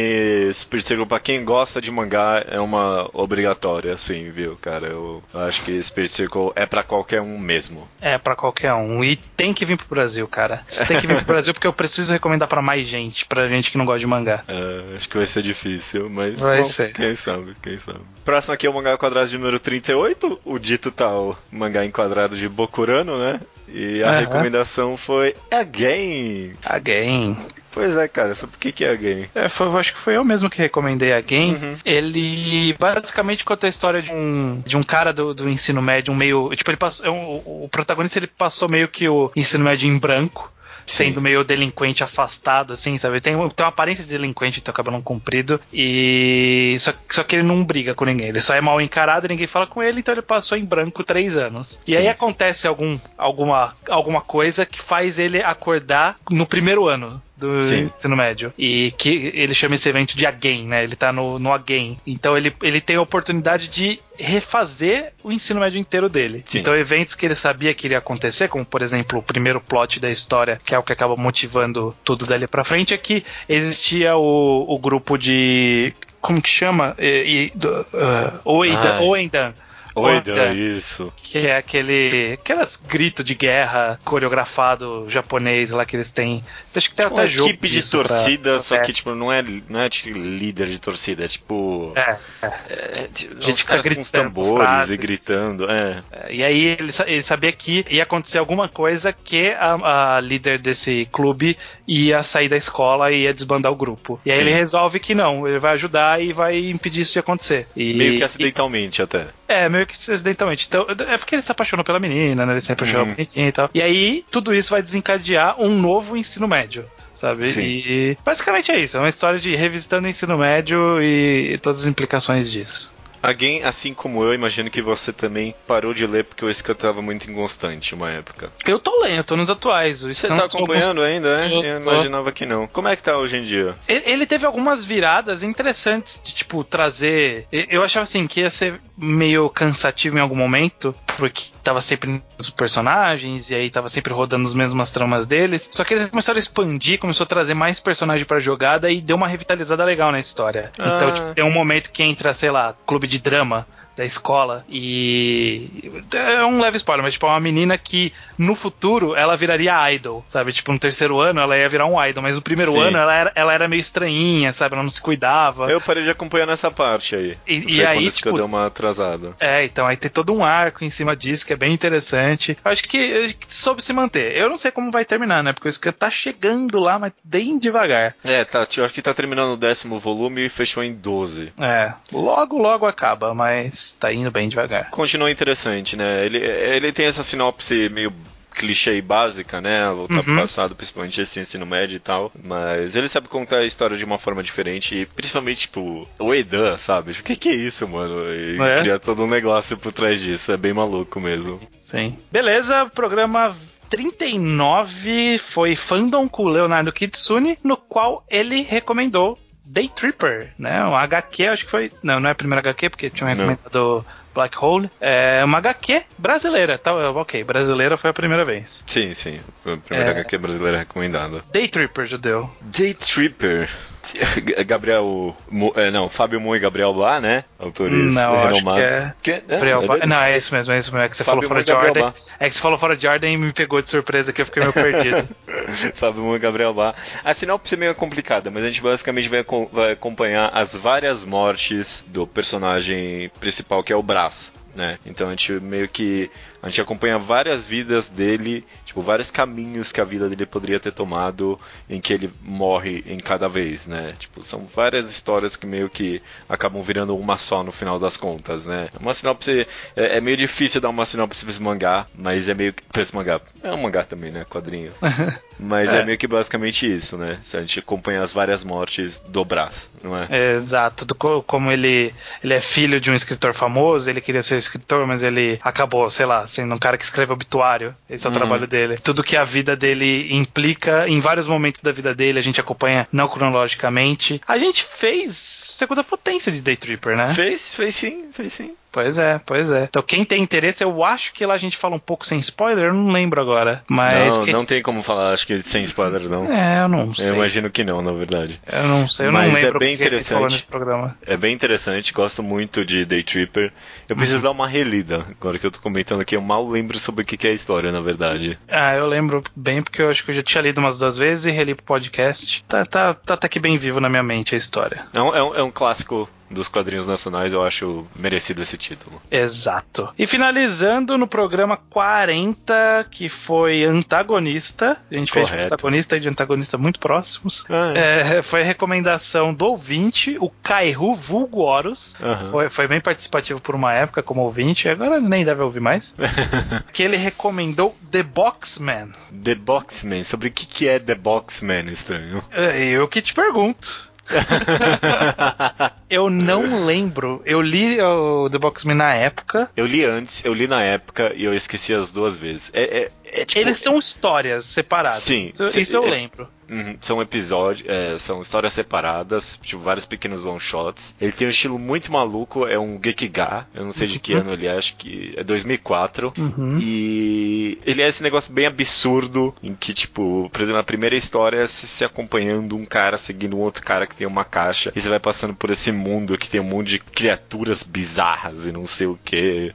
Spirit 0.54 0.88
Circle, 0.88 1.06
pra 1.06 1.20
quem 1.20 1.44
gosta 1.44 1.82
de 1.82 1.92
mangá, 1.92 2.46
é 2.48 2.60
uma 2.60 3.10
obrigatória, 3.14 3.94
assim, 3.94 4.30
viu, 4.30 4.56
cara? 4.62 4.88
Eu 4.88 5.24
acho 5.34 5.64
que 5.64 5.82
Spirit 5.82 6.14
Circle 6.14 6.52
é 6.56 6.66
para 6.66 6.84
qualquer 6.84 7.22
um 7.22 7.38
mesmo. 7.38 7.67
É, 8.02 8.18
para 8.18 8.36
qualquer 8.36 8.74
um. 8.74 9.04
E 9.04 9.16
tem 9.16 9.54
que 9.54 9.66
vir 9.66 9.78
pro 9.78 9.88
Brasil, 9.88 10.28
cara. 10.28 10.62
Você 10.68 10.86
tem 10.86 11.00
que 11.00 11.08
vir 11.08 11.18
pro 11.18 11.26
Brasil 11.34 11.54
porque 11.54 11.68
eu 11.68 11.74
preciso 11.74 12.12
recomendar 12.14 12.48
para 12.48 12.62
mais 12.62 12.88
gente, 12.88 13.26
pra 13.26 13.48
gente 13.48 13.72
que 13.72 13.78
não 13.78 13.86
gosta 13.86 14.00
de 14.00 14.08
mangá. 14.08 14.44
É, 14.48 14.96
acho 14.96 15.10
que 15.10 15.18
vai 15.18 15.28
ser 15.28 15.44
difícil, 15.44 16.10
mas. 16.10 16.40
Vai 16.40 16.62
bom, 16.62 16.70
ser. 16.70 16.94
Quem 16.94 17.16
sabe, 17.16 17.56
quem 17.62 17.78
sabe. 17.80 18.00
Próximo 18.24 18.54
aqui 18.54 18.68
é 18.68 18.70
o 18.70 18.74
mangá 18.74 18.98
quadrado 18.98 19.30
de 19.30 19.38
número 19.38 19.60
38. 19.60 20.40
O 20.46 20.60
dito 20.60 20.92
tá 20.92 21.12
o 21.14 21.36
mangá 21.52 21.86
enquadrado 21.86 22.38
de 22.38 22.48
Bokurano, 22.48 23.18
né? 23.18 23.40
E 23.68 24.04
a 24.04 24.12
uhum. 24.12 24.20
recomendação 24.20 24.98
foi 24.98 25.36
Again. 25.52 26.54
Again. 26.64 27.38
Pois 27.72 27.96
é, 27.96 28.08
cara, 28.08 28.34
só 28.34 28.48
por 28.48 28.58
que, 28.58 28.72
que 28.72 28.84
é 28.84 28.90
Again? 28.90 29.30
É, 29.36 29.48
foi, 29.50 29.68
acho 29.80 29.94
que 29.94 30.00
foi 30.00 30.18
eu 30.18 30.24
mesmo 30.24 30.50
que 30.50 30.58
recomendei 30.58 31.14
Again. 31.14 31.56
Uhum. 31.56 31.78
Ele 31.86 32.74
basicamente 32.80 33.46
conta 33.46 33.68
a 33.68 33.70
história 33.70 34.02
de 34.02 34.12
um, 34.12 34.62
de 34.66 34.76
um 34.76 34.82
cara 34.82 35.14
do, 35.14 35.34
do 35.34 35.48
ensino 35.48 35.82
médio, 35.82 36.12
um 36.12 36.18
meio. 36.18 36.50
Tipo, 36.56 36.72
ele 36.72 36.78
passou. 36.78 37.06
É 37.06 37.12
um, 37.12 37.36
o 37.36 37.70
protagonista 37.72 38.18
ele 38.18 38.28
passou 38.28 38.68
meio 38.68 38.88
que 38.88 39.08
o 39.08 39.32
ensino 39.36 39.64
médio 39.64 39.88
em 39.88 39.98
branco 39.98 40.52
sendo 40.88 41.22
meio 41.22 41.44
delinquente 41.44 42.04
afastado, 42.04 42.74
assim, 42.74 42.98
sabe? 42.98 43.22
Tem, 43.22 43.34
tem 43.34 43.64
uma 43.64 43.70
aparência 43.70 44.04
de 44.04 44.10
delinquente, 44.10 44.60
então 44.60 44.74
cabelo 44.74 45.02
comprido. 45.04 45.60
E. 45.72 46.76
Só, 46.80 46.94
só 47.10 47.24
que 47.24 47.36
ele 47.36 47.44
não 47.44 47.64
briga 47.64 47.94
com 47.94 48.06
ninguém. 48.06 48.30
Ele 48.30 48.42
só 48.42 48.56
é 48.56 48.62
mal 48.62 48.82
encarado, 48.82 49.28
ninguém 49.28 49.48
fala 49.48 49.68
com 49.68 49.84
ele, 49.84 50.00
então 50.00 50.14
ele 50.14 50.22
passou 50.22 50.58
em 50.58 50.66
branco 50.66 51.04
três 51.04 51.38
anos. 51.38 51.80
E 51.86 51.92
Sim. 51.92 51.98
aí 51.98 52.08
acontece 52.08 52.68
algum, 52.68 52.98
alguma, 53.18 53.76
alguma 53.90 54.22
coisa 54.22 54.66
que 54.66 54.80
faz 54.80 55.20
ele 55.20 55.44
acordar 55.44 56.18
no 56.30 56.46
primeiro 56.46 56.88
ano 56.88 57.22
do 57.38 57.68
Sim. 57.68 57.92
ensino 57.96 58.16
médio. 58.16 58.52
E 58.58 58.92
que 58.98 59.32
ele 59.34 59.54
chama 59.54 59.76
esse 59.76 59.88
evento 59.88 60.18
de 60.18 60.26
Again, 60.26 60.68
né? 60.68 60.84
Ele 60.84 60.96
tá 60.96 61.12
no, 61.12 61.38
no 61.38 61.54
Again. 61.54 61.98
Então 62.06 62.36
ele, 62.36 62.54
ele 62.64 62.82
tem 62.82 62.96
a 62.96 63.02
oportunidade 63.02 63.68
de 63.68 64.00
refazer 64.18 65.14
o 65.24 65.32
ensino 65.32 65.60
médio 65.60 65.80
inteiro 65.80 66.10
dele. 66.10 66.44
Sim. 66.48 66.60
Então 66.60 66.76
eventos 66.76 67.14
que 67.14 67.26
ele 67.26 67.36
sabia 67.36 67.74
que 67.74 67.86
iria 67.86 68.00
acontecer, 68.00 68.48
como 68.48 68.66
por 68.66 68.82
exemplo 68.82 69.20
o 69.20 69.24
primeiro 69.24 69.62
plot 69.62 70.00
da 70.00 70.10
história, 70.10 70.60
que 70.66 70.74
é 70.74 70.80
o 70.80 70.84
que 70.84 70.92
acaba 70.92 71.16
motivando 71.16 71.96
tudo 72.04 72.26
dali 72.26 72.48
para 72.48 72.64
frente, 72.64 72.94
é 72.94 72.98
que 72.98 73.24
existia 73.48 74.16
o, 74.16 74.66
o 74.68 74.80
grupo 74.80 75.18
de 75.18 75.94
como 76.20 76.42
que 76.42 76.50
chama? 76.50 76.96
E, 76.98 77.52
e, 77.54 77.68
uh, 77.68 79.02
Oendan, 79.10 79.54
Oendan 80.02 80.34
Oida, 80.34 80.54
isso. 80.54 81.12
Que 81.22 81.40
é 81.40 81.58
aquele. 81.58 82.34
aquelas 82.34 82.76
gritos 82.76 83.26
de 83.26 83.36
guerra 83.36 84.00
coreografado 84.04 85.06
japonês 85.10 85.72
lá 85.72 85.86
que 85.86 85.96
eles 85.96 86.12
têm. 86.12 86.44
Acho 86.76 86.90
que 86.90 86.96
tem 86.96 87.06
tipo 87.06 87.20
até 87.20 87.28
jogo. 87.28 87.50
equipe 87.50 87.70
de 87.70 87.90
torcida, 87.90 88.52
pra... 88.52 88.60
só 88.60 88.78
que 88.80 88.94
tipo, 88.94 89.16
não 89.16 89.34
é, 89.34 89.44
não 89.68 89.80
é 89.80 89.90
tipo, 89.90 90.18
líder 90.18 90.68
de 90.68 90.80
torcida, 90.80 91.26
é 91.26 91.28
tipo. 91.28 91.94
É. 91.96 92.18
é. 92.42 92.48
é 92.70 93.10
tipo, 93.14 93.42
gente 93.42 93.64
fica 93.64 93.78
gritando. 93.78 93.96
Com 93.96 94.02
os 94.02 94.12
tambores 94.12 94.58
frases. 94.58 94.92
e 94.92 94.98
gritando. 94.98 95.70
É. 95.70 96.04
é. 96.12 96.34
E 96.34 96.44
aí 96.44 96.66
ele, 96.66 96.92
ele, 97.08 97.24
sabia 97.24 97.52
que 97.52 97.86
ia 97.90 98.04
acontecer 98.04 98.38
alguma 98.38 98.70
coisa 98.70 99.12
que 99.12 99.50
a, 99.50 100.18
a, 100.18 100.22
líder 100.22 100.60
desse 100.60 101.08
clube 101.12 101.58
ia 101.88 102.22
sair 102.22 102.50
da 102.50 102.58
escola 102.58 103.12
e 103.12 103.22
ia 103.22 103.34
desbandar 103.34 103.72
o 103.72 103.76
grupo. 103.76 104.20
E 104.26 104.32
aí 104.32 104.38
Sim. 104.38 104.44
ele 104.44 104.52
resolve 104.52 105.00
que 105.00 105.16
não, 105.16 105.48
ele 105.48 105.60
vai 105.60 105.74
ajudar 105.74 106.22
e 106.22 106.34
vai 106.34 106.70
impedir 106.70 107.02
isso 107.02 107.14
de 107.14 107.20
acontecer. 107.20 107.68
E, 107.76 107.94
meio 107.94 108.18
que 108.18 108.24
acidentalmente 108.24 109.02
e, 109.02 109.04
até. 109.04 109.28
É, 109.48 109.68
meio 109.68 109.87
que 109.88 109.96
acidentalmente. 109.96 110.68
Então, 110.68 110.86
é 111.08 111.18
porque 111.18 111.36
ele 111.36 111.42
se 111.42 111.52
apaixonou 111.52 111.84
pela 111.84 112.00
menina, 112.00 112.46
né? 112.46 112.54
Ele 112.54 112.62
se 112.62 112.72
apaixonou 112.72 113.06
uhum. 113.06 113.14
bonitinho 113.14 113.48
e 113.48 113.52
tal. 113.52 113.70
E 113.74 113.82
aí, 113.82 114.26
tudo 114.30 114.54
isso 114.54 114.72
vai 114.72 114.82
desencadear 114.82 115.60
um 115.60 115.80
novo 115.80 116.16
ensino 116.16 116.48
médio 116.48 116.86
sabe? 117.18 117.50
Sim. 117.52 117.62
E 117.62 118.18
basicamente 118.24 118.72
é 118.72 118.80
isso, 118.80 118.96
é 118.96 119.00
uma 119.00 119.10
história 119.10 119.40
de 119.40 119.56
revisitando 119.56 120.06
o 120.06 120.10
ensino 120.10 120.38
médio 120.38 121.02
e 121.02 121.58
todas 121.64 121.82
as 121.82 121.88
implicações 121.88 122.52
disso. 122.52 122.94
Alguém, 123.28 123.62
assim 123.62 123.94
como 123.94 124.24
eu, 124.24 124.34
imagino 124.34 124.70
que 124.70 124.82
você 124.82 125.12
também 125.12 125.54
parou 125.68 125.94
de 125.94 126.08
ler 126.08 126.24
porque 126.24 126.46
o 126.46 126.54
Scan 126.54 126.78
muito 127.02 127.30
inconstante 127.30 127.94
uma 127.94 128.10
época. 128.10 128.50
Eu 128.66 128.80
tô 128.80 129.02
lendo, 129.02 129.24
tô 129.26 129.36
nos 129.36 129.50
atuais. 129.50 130.02
O 130.02 130.08
você 130.14 130.30
tá 130.30 130.46
acompanhando 130.46 131.02
alguns... 131.02 131.14
ainda, 131.14 131.36
né? 131.36 131.54
Eu, 131.54 131.62
eu 131.62 131.82
imaginava 131.82 132.32
que 132.32 132.46
não. 132.46 132.68
Como 132.68 132.88
é 132.88 132.96
que 132.96 133.04
tá 133.04 133.18
hoje 133.18 133.36
em 133.36 133.44
dia? 133.44 133.76
Ele 133.86 134.26
teve 134.26 134.46
algumas 134.46 134.86
viradas 134.86 135.44
interessantes 135.44 136.22
de, 136.24 136.34
tipo, 136.34 136.64
trazer. 136.64 137.46
Eu 137.52 137.84
achava 137.84 138.04
assim 138.04 138.26
que 138.28 138.40
ia 138.40 138.50
ser 138.50 138.80
meio 138.98 139.50
cansativo 139.50 140.18
em 140.18 140.22
algum 140.22 140.36
momento, 140.36 140.96
porque 141.18 141.46
tava 141.62 141.82
sempre 141.82 142.22
nos 142.38 142.50
personagens, 142.50 143.50
e 143.50 143.56
aí 143.56 143.70
tava 143.70 143.90
sempre 143.90 144.14
rodando 144.14 144.48
as 144.48 144.54
mesmas 144.54 144.90
tramas 144.90 145.28
deles. 145.28 145.68
Só 145.70 145.84
que 145.84 145.94
eles 145.94 146.10
começaram 146.10 146.38
a 146.38 146.40
expandir, 146.40 146.98
começou 146.98 147.26
a 147.26 147.28
trazer 147.28 147.54
mais 147.54 147.80
personagens 147.80 148.26
pra 148.26 148.40
jogada 148.40 148.90
e 148.90 149.02
deu 149.02 149.18
uma 149.18 149.28
revitalizada 149.28 149.84
legal 149.84 150.14
na 150.14 150.20
história. 150.20 150.72
Então, 150.74 150.86
ah. 150.86 150.96
Então, 150.96 151.12
tipo, 151.12 151.34
tem 151.34 151.44
um 151.44 151.52
momento 151.52 151.92
que 151.92 152.04
entra, 152.04 152.34
sei 152.34 152.50
lá, 152.50 152.74
clube 152.86 153.06
de 153.06 153.17
drama 153.20 153.66
da 153.98 154.06
escola 154.06 154.64
e 154.70 155.92
é 156.14 156.46
um 156.46 156.62
leve 156.62 156.78
spoiler, 156.78 157.04
mas 157.04 157.16
tipo 157.16 157.26
é 157.26 157.30
uma 157.30 157.40
menina 157.40 157.78
que 157.80 158.14
no 158.38 158.54
futuro 158.54 159.16
ela 159.16 159.36
viraria 159.36 159.92
idol, 159.92 160.24
sabe? 160.28 160.54
Tipo 160.54 160.72
no 160.72 160.78
terceiro 160.78 161.20
ano 161.20 161.42
ela 161.42 161.58
ia 161.58 161.68
virar 161.68 161.88
um 161.88 162.02
idol, 162.06 162.22
mas 162.22 162.36
no 162.36 162.42
primeiro 162.44 162.74
Sim. 162.74 162.80
ano 162.80 162.98
ela 162.98 163.14
era, 163.16 163.32
ela 163.34 163.54
era 163.54 163.68
meio 163.68 163.80
estranhinha, 163.80 164.54
sabe? 164.54 164.76
Ela 164.76 164.84
não 164.84 164.90
se 164.90 165.02
cuidava. 165.02 165.72
Eu 165.72 165.82
parei 165.82 166.04
de 166.04 166.12
acompanhar 166.12 166.46
nessa 166.46 166.70
parte 166.70 167.16
aí. 167.16 167.38
E, 167.48 167.78
e 167.78 167.86
aí 167.86 168.12
tipo, 168.12 168.34
deu 168.34 168.46
uma 168.46 168.68
atrasada. 168.68 169.36
É, 169.40 169.64
então 169.64 169.88
aí 169.88 169.98
tem 169.98 170.12
todo 170.12 170.32
um 170.32 170.46
arco 170.46 170.84
em 170.84 170.92
cima 170.92 171.16
disso 171.16 171.46
que 171.46 171.54
é 171.54 171.58
bem 171.58 171.74
interessante. 171.74 172.56
Acho 172.64 172.84
que, 172.84 173.24
acho 173.24 173.36
que 173.36 173.48
soube 173.50 173.82
se 173.82 173.92
manter. 173.92 174.38
Eu 174.38 174.48
não 174.48 174.58
sei 174.58 174.70
como 174.70 174.92
vai 174.92 175.06
terminar, 175.06 175.44
né? 175.44 175.54
Porque 175.54 175.68
o 175.68 175.72
Scan 175.72 175.92
tá 175.92 176.12
chegando 176.12 176.80
lá, 176.80 177.00
mas 177.00 177.14
bem 177.24 177.58
devagar. 177.58 178.16
É, 178.24 178.46
tá. 178.46 178.68
Eu 178.78 178.86
acho 178.86 178.94
que 178.94 179.02
tá 179.02 179.14
terminando 179.14 179.54
o 179.54 179.58
décimo 179.58 180.00
volume 180.00 180.46
e 180.46 180.50
fechou 180.50 180.84
em 180.84 180.94
12. 180.94 181.52
É, 181.58 181.94
logo 182.12 182.60
logo 182.60 182.86
acaba, 182.86 183.34
mas 183.34 183.87
tá 183.94 184.12
indo 184.12 184.32
bem 184.32 184.50
devagar. 184.50 184.90
Continua 184.90 185.32
interessante, 185.32 185.96
né? 185.96 186.26
Ele, 186.26 186.38
ele 186.38 186.92
tem 186.92 187.06
essa 187.06 187.24
sinopse 187.24 187.90
meio 187.90 188.14
clichê 188.58 189.00
básica, 189.02 189.62
né? 189.62 189.88
Voltar 189.92 190.16
uhum. 190.16 190.24
pro 190.24 190.36
passado, 190.36 190.76
principalmente 190.76 191.22
esse 191.22 191.40
ensino 191.40 191.66
médio 191.66 191.96
e 191.96 192.00
tal. 192.00 192.32
Mas 192.44 192.96
ele 192.96 193.08
sabe 193.08 193.28
contar 193.28 193.60
a 193.60 193.66
história 193.66 193.96
de 193.96 194.04
uma 194.04 194.18
forma 194.18 194.42
diferente. 194.42 194.96
E 194.96 195.06
principalmente, 195.06 195.62
tipo, 195.62 196.08
o 196.20 196.34
Edan, 196.34 196.78
sabe? 196.78 197.12
O 197.12 197.24
que, 197.24 197.36
que 197.36 197.50
é 197.50 197.56
isso, 197.56 197.88
mano? 197.88 198.26
E 198.34 198.58
é? 198.60 198.80
cria 198.80 199.00
todo 199.00 199.24
um 199.24 199.28
negócio 199.28 199.78
por 199.78 199.94
trás 199.94 200.20
disso. 200.20 200.52
É 200.52 200.58
bem 200.58 200.74
maluco 200.74 201.20
mesmo. 201.22 201.62
Sim. 201.80 202.18
Beleza, 202.32 202.88
programa 202.88 203.56
39 203.90 205.38
foi 205.38 205.76
Fandom 205.76 206.28
com 206.28 206.46
Leonardo 206.46 206.92
Kitsune, 206.92 207.58
no 207.64 207.78
qual 207.78 208.26
ele 208.30 208.62
recomendou 208.62 209.38
Day 209.68 209.90
Tripper, 209.90 210.54
né? 210.58 210.84
Um 210.86 210.96
HQ, 210.96 211.48
acho 211.48 211.66
que 211.66 211.72
foi. 211.72 211.92
Não, 212.02 212.20
não 212.20 212.30
é 212.30 212.32
a 212.32 212.36
primeira 212.36 212.62
HQ, 212.62 212.90
porque 212.90 213.10
tinha 213.10 213.28
um 213.28 213.30
recomendado 213.30 214.06
Black 214.34 214.58
Hole. 214.64 214.90
É 215.02 215.44
uma 215.44 215.58
HQ 215.58 216.04
brasileira, 216.18 216.78
tá? 216.78 216.94
Ok, 216.94 217.44
brasileira 217.44 217.98
foi 217.98 218.10
a 218.12 218.14
primeira 218.14 218.46
vez. 218.46 218.84
Sim, 218.88 219.14
sim. 219.14 219.40
Foi 219.64 219.74
a 219.74 219.78
primeira 219.78 220.12
é... 220.12 220.20
HQ 220.20 220.38
brasileira 220.38 220.78
recomendada. 220.80 221.44
Day 221.52 221.68
Tripper, 221.68 222.08
judeu. 222.08 222.50
Day 222.62 222.94
Tripper. 222.94 223.70
Gabriel. 224.66 225.36
É, 225.76 225.92
não, 225.92 226.10
Fábio 226.10 226.40
Moon 226.40 226.56
e 226.56 226.60
Gabriel 226.60 226.94
Blá, 226.94 227.20
né? 227.20 227.44
Autores 227.60 228.14
não, 228.14 228.48
renomados. 228.48 228.92
É... 228.92 229.14
Que 229.22 229.32
é? 229.32 229.44
Gabriel 229.48 229.84
é, 230.02 230.06
Não, 230.06 230.22
é 230.22 230.38
isso 230.38 230.54
mesmo, 230.54 230.74
é 230.74 230.78
isso 230.78 230.92
mesmo. 230.92 231.06
É 231.06 231.10
que 231.10 231.18
você 231.18 231.24
Fábio 231.24 231.44
falou 231.44 231.50
fora 231.50 231.64
de 231.64 231.72
ordem. 231.72 232.14
É 232.40 232.50
que 232.50 232.56
você 232.56 232.62
falou 232.62 232.78
fora 232.78 232.96
de 232.96 233.08
ordem 233.08 233.34
e 233.34 233.38
me 233.38 233.52
pegou 233.54 233.82
de 233.82 233.90
surpresa 233.90 234.32
que 234.32 234.42
eu 234.42 234.46
fiquei 234.46 234.62
meio 234.62 234.74
perdido. 234.74 235.28
Fábio 235.96 236.24
Moon 236.24 236.36
e 236.36 236.40
Gabriel 236.40 236.74
Blá. 236.74 236.96
A 237.24 237.34
sinopse 237.34 237.74
é 237.74 237.78
meio 237.78 237.96
complicada, 237.96 238.52
mas 238.52 238.64
a 238.64 238.68
gente 238.68 238.82
basicamente 238.82 239.30
vai, 239.30 239.46
vai 239.72 239.92
acompanhar 239.92 240.50
as 240.54 240.76
várias 240.76 241.24
mortes 241.24 242.04
do 242.08 242.28
personagem 242.28 243.32
principal, 243.40 243.84
que 243.84 243.92
é 243.92 243.96
o 243.96 244.04
Brás 244.04 244.52
né? 244.78 245.00
Então 245.06 245.28
a 245.28 245.32
gente 245.32 245.54
meio 245.54 245.90
que 245.90 246.30
a 246.62 246.70
gente 246.70 246.82
acompanha 246.82 247.18
várias 247.18 247.66
vidas 247.66 248.10
dele, 248.10 248.66
tipo, 248.86 249.02
vários 249.02 249.30
caminhos 249.30 249.92
que 249.92 250.02
a 250.02 250.04
vida 250.04 250.28
dele 250.28 250.46
poderia 250.46 250.80
ter 250.80 250.92
tomado 250.92 251.60
em 251.90 252.02
que 252.02 252.12
ele 252.12 252.32
morre 252.42 253.04
em 253.08 253.20
cada 253.20 253.48
vez, 253.48 253.86
né? 253.86 254.16
Tipo, 254.18 254.44
são 254.44 254.68
várias 254.74 255.10
histórias 255.10 255.56
que 255.56 255.66
meio 255.66 255.90
que 255.90 256.22
acabam 256.50 256.82
virando 256.82 257.16
uma 257.16 257.38
só 257.38 257.64
no 257.64 257.72
final 257.72 258.00
das 258.00 258.18
contas, 258.18 258.66
né? 258.66 258.90
Uma 259.00 259.14
sinopse 259.14 259.68
é, 259.96 260.18
é 260.18 260.22
meio 260.22 260.38
difícil 260.38 260.82
dar 260.82 260.90
uma 260.90 261.06
sinopse 261.06 261.44
pra 261.44 261.52
esse 261.52 261.62
mangá, 261.62 262.08
mas 262.16 262.50
é 262.50 262.54
meio 262.54 262.74
que 262.74 262.84
pra 262.84 263.02
esse 263.02 263.16
mangá, 263.16 263.40
é 263.64 263.72
um 263.72 263.82
mangá 263.82 264.04
também, 264.04 264.32
né? 264.32 264.46
Quadrinho. 264.50 264.92
Mas 265.60 265.92
é. 265.92 266.02
é. 266.02 266.06
meio 266.06 266.18
que 266.18 266.28
basicamente 266.28 266.86
isso, 266.86 267.18
né? 267.18 267.40
A 267.54 267.60
gente 267.62 267.80
acompanha 267.80 268.22
as 268.22 268.32
várias 268.32 268.64
mortes 268.64 269.20
do 269.28 269.44
Brás, 269.44 269.90
não 270.04 270.16
é? 270.16 270.28
é 270.30 270.56
exato. 270.56 271.06
Do, 271.06 271.16
como 271.16 271.72
ele, 271.72 272.14
ele 272.44 272.54
é 272.54 272.62
filho 272.62 273.00
de 273.00 273.10
um 273.10 273.16
escritor 273.16 273.54
famoso, 273.54 274.10
ele 274.10 274.22
queria 274.22 274.44
ser 274.44 274.58
escritor, 274.58 275.08
mas 275.08 275.24
ele 275.24 275.60
acabou, 275.64 276.10
sei 276.10 276.26
lá, 276.26 276.46
sendo 276.48 276.74
um 276.74 276.78
cara 276.78 276.98
que 276.98 277.04
escreve 277.04 277.34
obituário. 277.34 277.96
Esse 278.10 278.26
é 278.26 278.30
o 278.30 278.34
uhum. 278.34 278.40
trabalho 278.40 278.68
dele. 278.68 278.98
Tudo 278.98 279.24
que 279.24 279.36
a 279.36 279.44
vida 279.44 279.76
dele 279.76 280.34
implica, 280.34 281.08
em 281.08 281.20
vários 281.20 281.48
momentos 281.48 281.82
da 281.82 281.92
vida 281.92 282.14
dele, 282.14 282.40
a 282.40 282.42
gente 282.42 282.60
acompanha 282.60 283.08
não 283.12 283.28
cronologicamente. 283.28 284.42
A 284.48 284.58
gente 284.58 284.84
fez 284.84 285.36
segunda 285.78 286.04
potência 286.04 286.52
de 286.52 286.62
Day 286.62 286.76
Tripper, 286.76 287.16
né? 287.16 287.34
Fez, 287.34 287.74
fez 287.74 287.96
sim, 287.96 288.30
fez 288.32 288.54
sim. 288.54 288.72
Pois 288.92 289.18
é, 289.18 289.40
pois 289.46 289.72
é. 289.72 289.84
Então 289.84 290.02
quem 290.02 290.24
tem 290.24 290.42
interesse, 290.42 290.84
eu 290.84 291.04
acho 291.04 291.34
que 291.34 291.46
lá 291.46 291.54
a 291.54 291.58
gente 291.58 291.78
fala 291.78 291.96
um 291.96 292.00
pouco 292.00 292.26
sem 292.26 292.40
spoiler, 292.40 292.86
eu 292.86 292.94
não 292.94 293.12
lembro 293.12 293.42
agora. 293.42 293.84
Mas 293.90 294.38
não, 294.38 294.46
que... 294.46 294.52
não 294.52 294.66
tem 294.66 294.82
como 294.82 295.04
falar, 295.04 295.34
acho 295.34 295.46
que 295.46 295.62
sem 295.62 295.84
spoiler 295.84 296.28
não. 296.30 296.52
É, 296.52 296.82
eu 296.82 296.88
não 296.88 297.14
sei. 297.14 297.30
Eu 297.30 297.36
imagino 297.36 297.70
que 297.70 297.84
não, 297.84 298.02
na 298.02 298.12
verdade. 298.12 298.60
Eu 298.66 298.84
não 298.84 299.08
sei, 299.08 299.28
eu 299.28 299.32
mas 299.32 299.48
não 299.48 299.60
lembro 299.60 299.78
é 299.78 299.80
bem 299.80 299.94
interessante. 299.94 300.66
programa. 300.70 301.18
É 301.26 301.38
bem 301.38 301.54
interessante, 301.54 302.14
gosto 302.14 302.42
muito 302.42 302.86
de 302.86 303.06
Day 303.06 303.24
Tripper. 303.24 303.72
Eu 304.08 304.16
preciso 304.16 304.38
uhum. 304.38 304.44
dar 304.44 304.52
uma 304.52 304.68
relida, 304.68 305.26
agora 305.30 305.60
que 305.60 305.66
eu 305.66 305.72
tô 305.72 305.80
comentando 305.80 306.22
aqui, 306.22 306.36
eu 306.36 306.42
mal 306.42 306.68
lembro 306.68 307.00
sobre 307.00 307.24
o 307.24 307.26
que 307.26 307.48
é 307.48 307.52
a 307.52 307.54
história, 307.54 307.92
na 307.92 308.02
verdade. 308.02 308.58
Ah, 308.68 308.96
eu 308.96 309.06
lembro 309.06 309.44
bem 309.56 309.82
porque 309.82 310.02
eu 310.02 310.10
acho 310.10 310.24
que 310.24 310.32
eu 310.32 310.36
já 310.36 310.44
tinha 310.44 310.62
lido 310.62 310.80
umas 310.80 310.98
duas 310.98 311.18
vezes 311.18 311.46
e 311.46 311.52
reli 311.52 311.76
pro 311.76 311.86
podcast. 311.86 312.64
Tá, 312.68 312.86
tá, 312.86 313.14
tá 313.14 313.34
até 313.34 313.48
que 313.48 313.60
bem 313.60 313.78
vivo 313.78 314.00
na 314.00 314.10
minha 314.10 314.24
mente 314.24 314.56
a 314.56 314.58
história. 314.58 315.06
É 315.14 315.22
um, 315.22 315.36
é 315.36 315.44
um, 315.44 315.56
é 315.56 315.64
um 315.64 315.72
clássico 315.72 316.30
dos 316.50 316.68
quadrinhos 316.68 317.08
nacionais, 317.08 317.54
eu 317.54 317.64
acho 317.64 318.06
merecido 318.16 318.62
esse 318.62 318.78
título. 318.78 319.22
Exato. 319.30 320.10
E 320.18 320.26
finalizando 320.26 321.18
no 321.18 321.28
programa 321.28 321.78
40, 321.78 323.08
que 323.12 323.30
foi 323.30 323.84
antagonista. 323.84 324.98
A 325.12 325.16
gente 325.16 325.32
Correto. 325.32 325.50
fez 325.50 325.64
de 325.64 325.68
protagonista 325.68 326.18
e 326.18 326.20
de 326.20 326.30
antagonista 326.30 326.78
muito 326.78 327.00
próximos. 327.00 327.66
Ah, 327.70 327.94
é. 327.96 328.38
É, 328.38 328.42
foi 328.42 328.62
a 328.62 328.66
recomendação 328.66 329.54
do 329.54 329.66
ouvinte, 329.66 330.38
o 330.40 330.50
Kairu 330.50 331.16
Vulgo 331.16 331.62
Horus. 331.62 332.16
Uhum. 332.20 332.46
Foi, 332.46 332.70
foi 332.70 332.88
bem 332.88 333.00
participativo 333.00 333.60
por 333.60 333.76
uma 333.76 333.94
época 333.94 334.24
como 334.24 334.42
ouvinte, 334.42 334.90
agora 334.90 335.20
nem 335.20 335.44
deve 335.46 335.62
ouvir 335.62 335.80
mais. 335.80 336.16
que 336.94 337.04
ele 337.04 337.18
recomendou 337.18 337.96
The 338.12 338.24
Boxman. 338.24 339.14
The 339.44 339.56
Boxman. 339.56 340.24
Sobre 340.24 340.48
o 340.50 340.52
que, 340.52 340.66
que 340.66 340.88
é 340.88 341.00
The 341.00 341.16
Boxman, 341.16 341.92
estranho? 341.92 342.44
É, 342.52 342.86
eu 342.86 343.08
que 343.08 343.22
te 343.22 343.34
pergunto. 343.34 344.12
eu 346.10 346.30
não 346.30 346.86
lembro. 346.86 347.42
Eu 347.46 347.62
li 347.62 348.00
o 348.02 348.50
The 348.50 348.58
Boxman 348.58 348.96
na 348.96 349.14
época. 349.14 349.70
Eu 349.76 349.86
li 349.86 350.04
antes, 350.04 350.44
eu 350.46 350.54
li 350.54 350.68
na 350.68 350.84
época 350.84 351.34
e 351.36 351.44
eu 351.44 351.54
esqueci 351.54 351.94
as 351.94 352.12
duas 352.12 352.38
vezes. 352.38 352.70
É, 352.74 352.82
é, 353.00 353.12
é 353.42 353.46
tipo, 353.46 353.60
Eles 353.60 353.78
são 353.78 353.98
histórias 353.98 354.66
separadas. 354.66 355.24
Sim. 355.24 355.48
Isso, 355.48 355.80
isso 355.80 355.96
eu 355.96 356.06
é, 356.06 356.10
lembro. 356.10 356.48
Uhum, 356.70 356.98
são 357.00 357.22
episódios, 357.22 357.88
é, 357.88 358.18
são 358.18 358.42
histórias 358.42 358.74
separadas, 358.74 359.60
tipo, 359.64 359.82
vários 359.82 360.06
pequenos 360.06 360.44
one-shots. 360.44 361.16
Ele 361.20 361.32
tem 361.32 361.48
um 361.48 361.50
estilo 361.50 361.80
muito 361.80 362.12
maluco, 362.12 362.68
é 362.68 362.78
um 362.78 363.00
Gekiga, 363.02 363.66
eu 363.74 363.86
não 363.86 363.94
sei 363.94 364.08
de 364.08 364.20
que 364.20 364.34
uhum. 364.34 364.42
ano 364.42 364.54
ele 364.54 364.68
é, 364.68 364.78
acho 364.78 364.96
que 364.96 365.34
é 365.38 365.44
2004. 365.44 366.34
Uhum. 366.38 366.78
E 366.82 367.80
ele 367.86 368.02
é 368.02 368.08
esse 368.08 368.22
negócio 368.22 368.54
bem 368.54 368.66
absurdo, 368.66 369.56
em 369.64 369.74
que, 369.74 369.94
tipo, 369.94 370.50
por 370.52 370.62
exemplo, 370.62 370.80
a 370.80 370.84
primeira 370.84 371.16
história 371.16 371.62
é 371.62 371.68
se, 371.68 371.88
se 371.88 372.04
acompanhando 372.04 372.76
um 372.76 372.86
cara 372.86 373.18
seguindo 373.18 373.56
um 373.58 373.62
outro 373.62 373.84
cara 373.84 374.06
que 374.06 374.16
tem 374.16 374.28
uma 374.28 374.44
caixa, 374.44 374.92
e 374.96 375.00
você 375.00 375.10
vai 375.10 375.20
passando 375.20 375.54
por 375.54 375.70
esse 375.70 375.92
mundo 375.92 376.38
que 376.38 376.50
tem 376.50 376.60
um 376.60 376.66
monte 376.66 376.90
de 376.90 377.00
criaturas 377.00 377.84
bizarras 377.84 378.66
e 378.66 378.72
não 378.72 378.86
sei 378.86 379.08
o 379.08 379.18
que. 379.24 379.74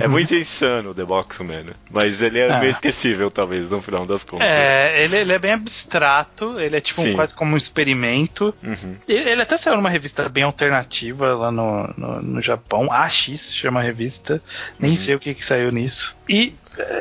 É 0.00 0.06
uhum. 0.06 0.10
muito 0.10 0.34
insano 0.34 0.90
o 0.90 0.94
The 0.94 1.04
Boxman, 1.04 1.66
mas 1.90 2.20
ele 2.20 2.38
é, 2.38 2.48
é 2.48 2.60
meio 2.60 2.70
esquecível, 2.70 3.30
talvez, 3.30 3.70
no 3.70 3.80
final 3.80 4.04
das 4.04 4.24
contas. 4.24 4.46
É, 4.46 5.02
ele, 5.02 5.16
ele 5.16 5.32
é 5.32 5.38
bem 5.38 5.52
abstrato 5.52 6.33
ele 6.58 6.76
é 6.76 6.80
tipo 6.80 7.02
quase 7.14 7.34
como 7.34 7.54
um 7.54 7.56
experimento. 7.56 8.54
Uhum. 8.62 8.96
Ele, 9.08 9.30
ele, 9.30 9.42
até 9.42 9.56
saiu 9.56 9.76
numa 9.76 9.90
revista 9.90 10.28
bem 10.28 10.42
alternativa 10.42 11.34
lá 11.34 11.50
no, 11.50 11.92
no, 11.96 12.22
no 12.22 12.42
Japão. 12.42 12.90
AX 12.90 13.54
chama 13.54 13.80
a 13.80 13.82
revista. 13.82 14.42
Nem 14.78 14.92
uhum. 14.92 14.96
sei 14.96 15.14
o 15.14 15.20
que, 15.20 15.34
que 15.34 15.44
saiu 15.44 15.70
nisso. 15.70 16.16
E 16.28 16.54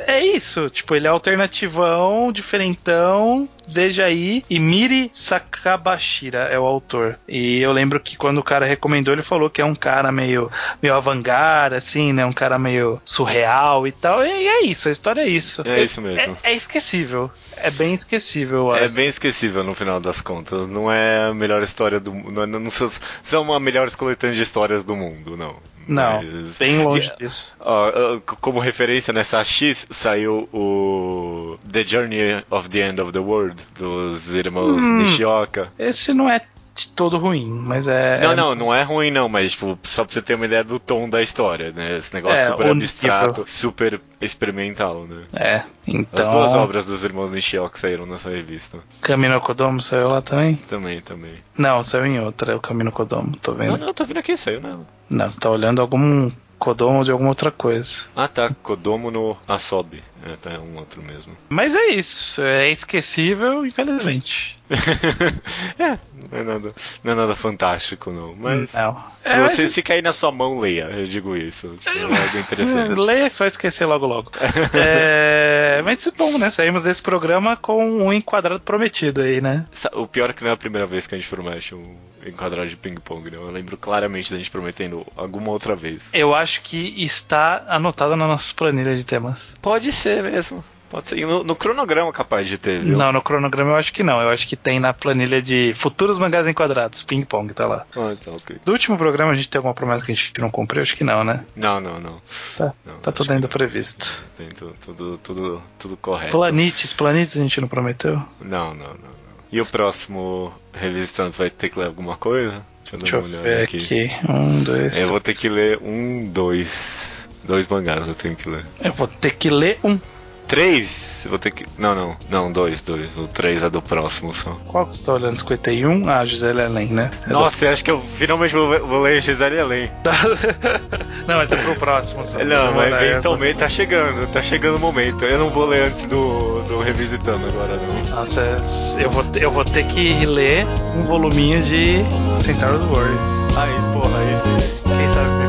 é 0.08 0.24
isso, 0.24 0.70
tipo, 0.70 0.96
ele 0.96 1.08
é 1.08 1.10
alternativão, 1.10 2.32
diferentão, 2.32 3.48
veja 3.68 4.06
aí. 4.06 4.44
E 4.50 4.60
Miri 4.60 5.10
Sakabashira 5.14 6.40
é 6.40 6.60
o 6.60 6.66
autor. 6.66 7.18
E 7.28 7.60
eu 7.60 7.72
lembro 7.72 8.00
que 8.00 8.16
quando 8.16 8.38
o 8.38 8.44
cara 8.44 8.66
recomendou, 8.66 9.14
ele 9.14 9.24
falou 9.24 9.50
que 9.50 9.62
é 9.62 9.66
um 9.66 9.76
cara 9.76 10.12
meio, 10.12 10.52
meio 10.82 10.94
avant-garde, 10.94 11.76
assim, 11.76 12.14
né? 12.14 12.26
Um 12.26 12.34
cara 12.34 12.60
meio 12.60 13.02
surreal 13.04 13.88
e 13.88 13.92
tal. 13.92 14.26
E 14.26 14.30
é 14.30 14.66
isso, 14.66 14.90
a 14.90 14.92
história 14.92 15.22
é 15.22 15.28
isso. 15.28 15.62
É, 15.66 15.80
é 15.80 15.84
isso 15.84 16.02
mesmo. 16.02 16.38
É, 16.44 16.52
é, 16.52 16.56
esquecível. 16.56 17.32
É 17.56 17.72
bem 17.72 17.94
esquecível, 17.94 18.76
É 18.76 18.90
bem 18.90 19.08
esquecível 19.08 19.64
no 19.64 19.74
final 19.74 20.00
das 20.00 20.22
contas. 20.22 20.68
Não 20.68 20.92
é 20.92 21.30
a 21.30 21.34
melhor 21.34 21.64
história 21.64 22.00
do 22.00 22.14
mundo. 22.14 22.46
Não, 22.46 22.60
não 22.60 22.72
são 22.72 23.42
uma 23.42 23.60
melhores 23.60 23.96
coletâneas 23.96 24.38
de 24.38 24.44
histórias 24.44 24.84
do 24.84 24.96
mundo, 24.96 25.38
não. 25.38 25.56
Não, 25.88 26.24
Mas, 26.24 26.58
bem 26.58 26.84
longe 26.84 27.12
e, 27.16 27.24
disso. 27.24 27.54
Ó, 27.60 28.20
como 28.42 28.60
referência 28.60 29.14
nessa 29.14 29.44
X 29.44 29.86
saiu 29.90 30.48
o 30.54 31.58
The 31.72 31.84
Journey 31.84 32.44
of 32.50 32.70
the 32.70 32.80
End 32.80 33.02
of 33.02 33.12
the 33.12 33.20
World 33.20 33.62
dos 33.78 34.34
irmãos 34.34 34.82
hum, 34.82 34.98
Nishioka. 34.98 35.72
Esse 35.78 36.14
não 36.14 36.30
é 36.30 36.42
de 36.76 36.88
todo 36.90 37.18
ruim, 37.18 37.46
mas 37.46 37.88
é. 37.88 38.22
Não, 38.22 38.36
não, 38.36 38.56
não 38.56 38.74
é 38.74 38.82
ruim 38.84 39.12
não, 39.12 39.30
mas 39.30 39.52
tipo, 39.52 39.78
só 39.84 40.04
pra 40.04 40.14
você 40.14 40.22
ter 40.22 40.36
uma 40.36 40.46
ideia 40.46 40.64
do 40.64 40.80
tom 40.80 41.08
da 41.08 41.22
história, 41.22 41.72
né? 41.72 41.98
Esse 41.98 42.14
negócio 42.14 42.38
é, 42.38 42.48
super 42.48 42.68
abstrato, 42.68 43.44
super 43.46 44.02
experimental, 44.20 45.06
né? 45.06 45.24
É, 45.34 45.64
então. 45.88 46.26
As 46.26 46.32
duas 46.32 46.56
obras 46.56 46.86
dos 46.86 47.04
irmãos 47.04 47.32
Nishioka 47.32 47.78
saíram 47.78 48.06
nessa 48.06 48.30
revista. 48.30 48.80
Camino 49.02 49.40
Kodomo 49.40 49.82
saiu 49.82 50.10
lá 50.10 50.22
também? 50.22 50.56
Também, 50.56 51.02
também. 51.02 51.36
Não, 51.58 51.86
saiu 51.86 52.06
em 52.06 52.20
outra, 52.20 52.54
é 52.54 52.56
o 52.56 52.60
Camino 52.60 52.92
Kodomo, 52.92 53.36
tô 53.38 53.54
vendo. 53.54 53.78
Não, 53.78 53.88
não, 53.88 53.94
tô 53.94 54.04
vendo 54.06 54.18
aqui, 54.18 54.36
saiu 54.36 54.60
nela. 54.60 54.86
Não, 55.10 55.30
você 55.30 55.40
tá 55.40 55.50
olhando 55.50 55.82
algum 55.82 56.32
Kodomo 56.64 57.04
de 57.04 57.12
alguma 57.12 57.28
outra 57.28 57.52
coisa. 57.52 58.06
Ah 58.16 58.30
tá, 58.30 58.50
Kodomo 58.64 59.12
no 59.12 59.36
Asobi. 59.46 60.02
É, 60.26 60.38
tá, 60.38 60.52
é 60.52 60.58
um 60.58 60.78
outro 60.78 61.04
mesmo. 61.04 61.36
Mas 61.50 61.76
é 61.76 61.88
isso, 61.88 62.42
é 62.42 62.72
esquecível, 62.72 63.66
infelizmente. 63.66 64.58
é, 65.78 66.00
não 66.32 66.40
é, 66.40 66.44
nada, 66.44 66.74
não 67.04 67.12
é 67.12 67.16
nada 67.16 67.36
fantástico, 67.36 68.12
não. 68.12 68.34
Mas 68.34 68.72
não. 68.72 69.04
se 69.22 69.34
é, 69.34 69.42
você 69.42 69.68
se 69.68 69.84
cair 69.84 70.02
na 70.02 70.14
sua 70.14 70.32
mão, 70.32 70.62
leia, 70.62 70.86
eu 70.86 71.06
digo 71.06 71.36
isso. 71.36 71.76
Tipo, 71.78 71.98
é 71.98 72.04
algo 72.04 72.38
interessante. 72.40 72.96
leia 72.98 73.30
só 73.30 73.46
esquecer 73.46 73.86
logo 73.86 74.06
logo. 74.06 74.32
é, 74.74 75.82
mas 75.84 76.10
bom, 76.18 76.38
né? 76.38 76.50
Saímos 76.50 76.84
desse 76.86 77.02
programa 77.02 77.58
com 77.58 77.86
um 77.86 78.14
enquadrado 78.14 78.62
prometido 78.62 79.22
aí, 79.22 79.42
né? 79.42 79.66
O 79.92 80.08
pior 80.08 80.30
é 80.30 80.34
que 80.34 80.44
não 80.44 80.52
é 80.52 80.54
a 80.54 80.58
primeira 80.58 80.88
vez 80.88 81.06
que 81.06 81.14
a 81.14 81.18
gente 81.18 81.30
promete 81.30 81.76
um 81.76 81.98
enquadrado 82.26 82.70
de 82.70 82.78
ping-pong, 82.78 83.30
né? 83.30 83.38
Eu 83.38 83.52
lembro 83.52 83.78
claramente 83.78 84.32
da 84.32 84.38
gente 84.38 84.50
prometendo 84.50 85.06
alguma 85.16 85.52
outra 85.52 85.76
vez. 85.76 86.10
Eu 86.14 86.34
acho 86.34 86.53
que 86.62 87.04
está 87.04 87.64
anotado 87.68 88.16
na 88.16 88.28
nossa 88.28 88.54
planilha 88.54 88.96
de 88.96 89.06
temas. 89.06 89.54
Pode 89.62 89.92
ser 89.92 90.24
mesmo. 90.24 90.64
Pode 90.94 91.10
ser. 91.10 91.26
No, 91.26 91.44
no, 91.44 91.56
cronograma 91.56 92.14
capaz 92.14 92.46
de 92.46 92.56
ter, 92.56 92.80
viu? 92.80 92.96
Não, 92.96 93.12
no 93.12 93.20
cronograma 93.20 93.72
eu 93.72 93.76
acho 93.78 93.92
que 93.92 94.04
não. 94.04 94.22
Eu 94.22 94.30
acho 94.30 94.48
que 94.48 94.56
tem 94.56 94.80
na 94.80 94.94
planilha 94.94 95.42
de 95.42 95.74
futuros 95.76 96.20
mangás 96.20 96.48
enquadrados. 96.48 97.02
Ping 97.02 97.26
pong, 97.26 97.52
tá 97.52 97.66
lá. 97.66 97.88
Ah, 97.96 98.14
então, 98.14 98.36
ok. 98.36 98.58
Do 98.64 98.72
último 98.72 98.96
programa 98.96 99.32
a 99.32 99.36
gente 99.36 99.50
tem 99.50 99.58
alguma 99.58 99.74
promessa 99.74 100.06
que 100.06 100.12
a 100.12 100.16
gente 100.16 100.40
não 100.40 100.52
cumpriu? 100.52 100.84
Acho 100.84 100.96
que 100.96 101.04
não, 101.04 101.24
né? 101.24 101.44
Não, 101.56 101.82
não, 101.82 102.00
não. 102.00 102.22
Tá, 102.56 102.72
não, 102.86 103.00
tá 103.00 103.12
tudo 103.12 103.34
ainda 103.34 103.48
previsto. 103.48 104.24
Tem 104.38 104.50
tudo, 104.50 104.76
tudo, 104.86 105.18
tudo, 105.18 105.64
tudo 105.80 105.98
correto. 105.98 106.32
Planites, 106.32 106.94
planites 106.94 107.36
a 107.38 107.40
gente 107.42 107.60
não 107.60 107.68
prometeu? 107.68 108.22
Não, 108.40 108.76
não, 108.76 108.90
não. 108.90 109.23
E 109.54 109.62
o 109.62 109.68
próximo 109.68 110.52
Revisitando 110.74 111.30
vai 111.30 111.52
ter 111.52 111.70
que 111.70 111.78
ler 111.78 111.86
alguma 111.86 112.18
coisa? 112.18 112.66
Deixa 112.82 112.96
eu, 112.96 113.00
Deixa 113.00 113.18
eu 113.18 113.44
ver 113.44 113.64
aqui. 113.64 113.78
aqui. 113.78 114.12
Um, 114.28 114.64
dois. 114.64 114.98
Eu 114.98 115.10
vou 115.10 115.20
ter 115.22 115.36
que 115.36 115.48
ler 115.48 115.78
um, 115.80 116.28
dois. 116.28 117.08
Dois 117.44 117.68
mangás 117.68 118.08
eu 118.08 118.16
tenho 118.16 118.36
que 118.36 118.50
ler. 118.50 118.66
Eu 118.84 118.94
vou 118.94 119.08
ter 119.08 119.30
que 119.36 119.52
ler 119.52 119.78
um. 119.84 120.00
Três? 120.48 121.26
Vou 121.28 121.40
ter 121.40 121.52
que. 121.52 121.66
Não, 121.78 121.96
não. 121.96 122.18
Não, 122.30 122.52
dois, 122.52 122.82
dois. 122.82 123.16
O 123.18 123.28
três 123.28 123.64
é 123.64 123.70
do 123.70 123.82
próximo 123.82 124.34
só. 124.34 124.58
Qual 124.68 124.86
que 124.86 124.96
você 124.96 125.04
tá 125.06 125.14
olhando? 125.14 125.38
51? 125.38 126.10
Ah, 126.10 126.26
Gisele 126.26 126.62
Além, 126.62 126.88
né? 126.88 127.12
É 127.26 127.30
Nossa, 127.32 127.58
do... 127.58 127.66
eu 127.66 127.74
acho 127.74 127.84
que 127.84 127.92
eu 127.92 128.02
finalmente 128.18 128.54
vou, 128.54 128.80
vou 128.86 129.02
ler 129.02 129.22
Gisele 129.22 129.60
Além. 129.60 129.90
não, 131.28 131.38
mas 131.38 131.52
é 131.52 131.56
pro 131.56 131.76
próximo 131.76 132.26
só. 132.26 132.44
Não, 132.44 132.74
mas 132.74 132.94
eventualmente 133.02 133.60
tá 133.60 133.68
chegando. 133.68 134.28
Tá 134.32 134.42
chegando 134.42 134.78
o 134.78 134.80
momento. 134.80 135.24
Eu 135.24 135.40
não 135.40 135.50
vou 135.50 135.66
ler 135.66 135.88
antes 135.88 136.06
do, 136.08 136.62
do 136.64 136.80
Revisitando 136.82 137.48
agora, 137.48 137.78
não. 137.78 138.16
Nossa, 138.18 138.58
eu 139.00 139.10
vou, 139.10 139.24
eu 139.40 139.52
vou 139.52 139.64
ter 139.64 139.86
que 139.88 140.26
ler 140.26 140.66
um 140.96 141.04
voluminho 141.04 141.64
de 141.64 142.04
Centaurus 142.42 142.82
Wars. 142.90 143.44
Aí, 143.56 143.74
porra, 143.94 144.18
aí 144.18 144.60
sim. 144.60 144.90
Quem 144.90 145.08
sabe? 145.10 145.43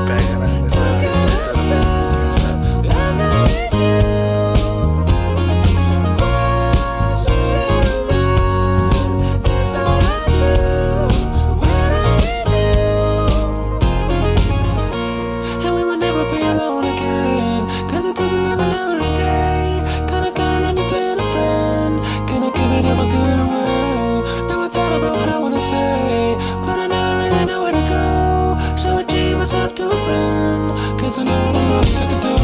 have 29.65 29.75
to 29.75 29.87
run 29.87 30.99
Cause 30.99 31.19
I 31.19 31.25
know 31.25 31.47
what 31.47 31.57
else 31.57 31.97
I 31.97 32.07
could 32.07 32.23
do 32.23 32.35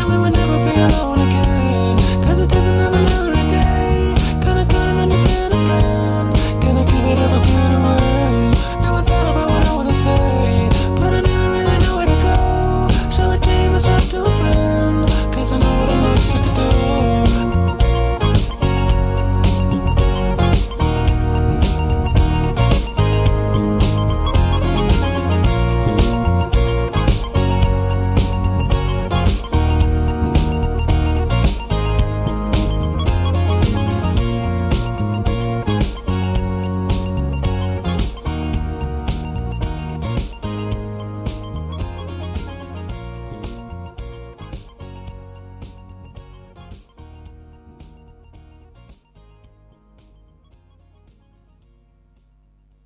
And 0.00 0.10
we 0.10 0.18
were 0.18 0.41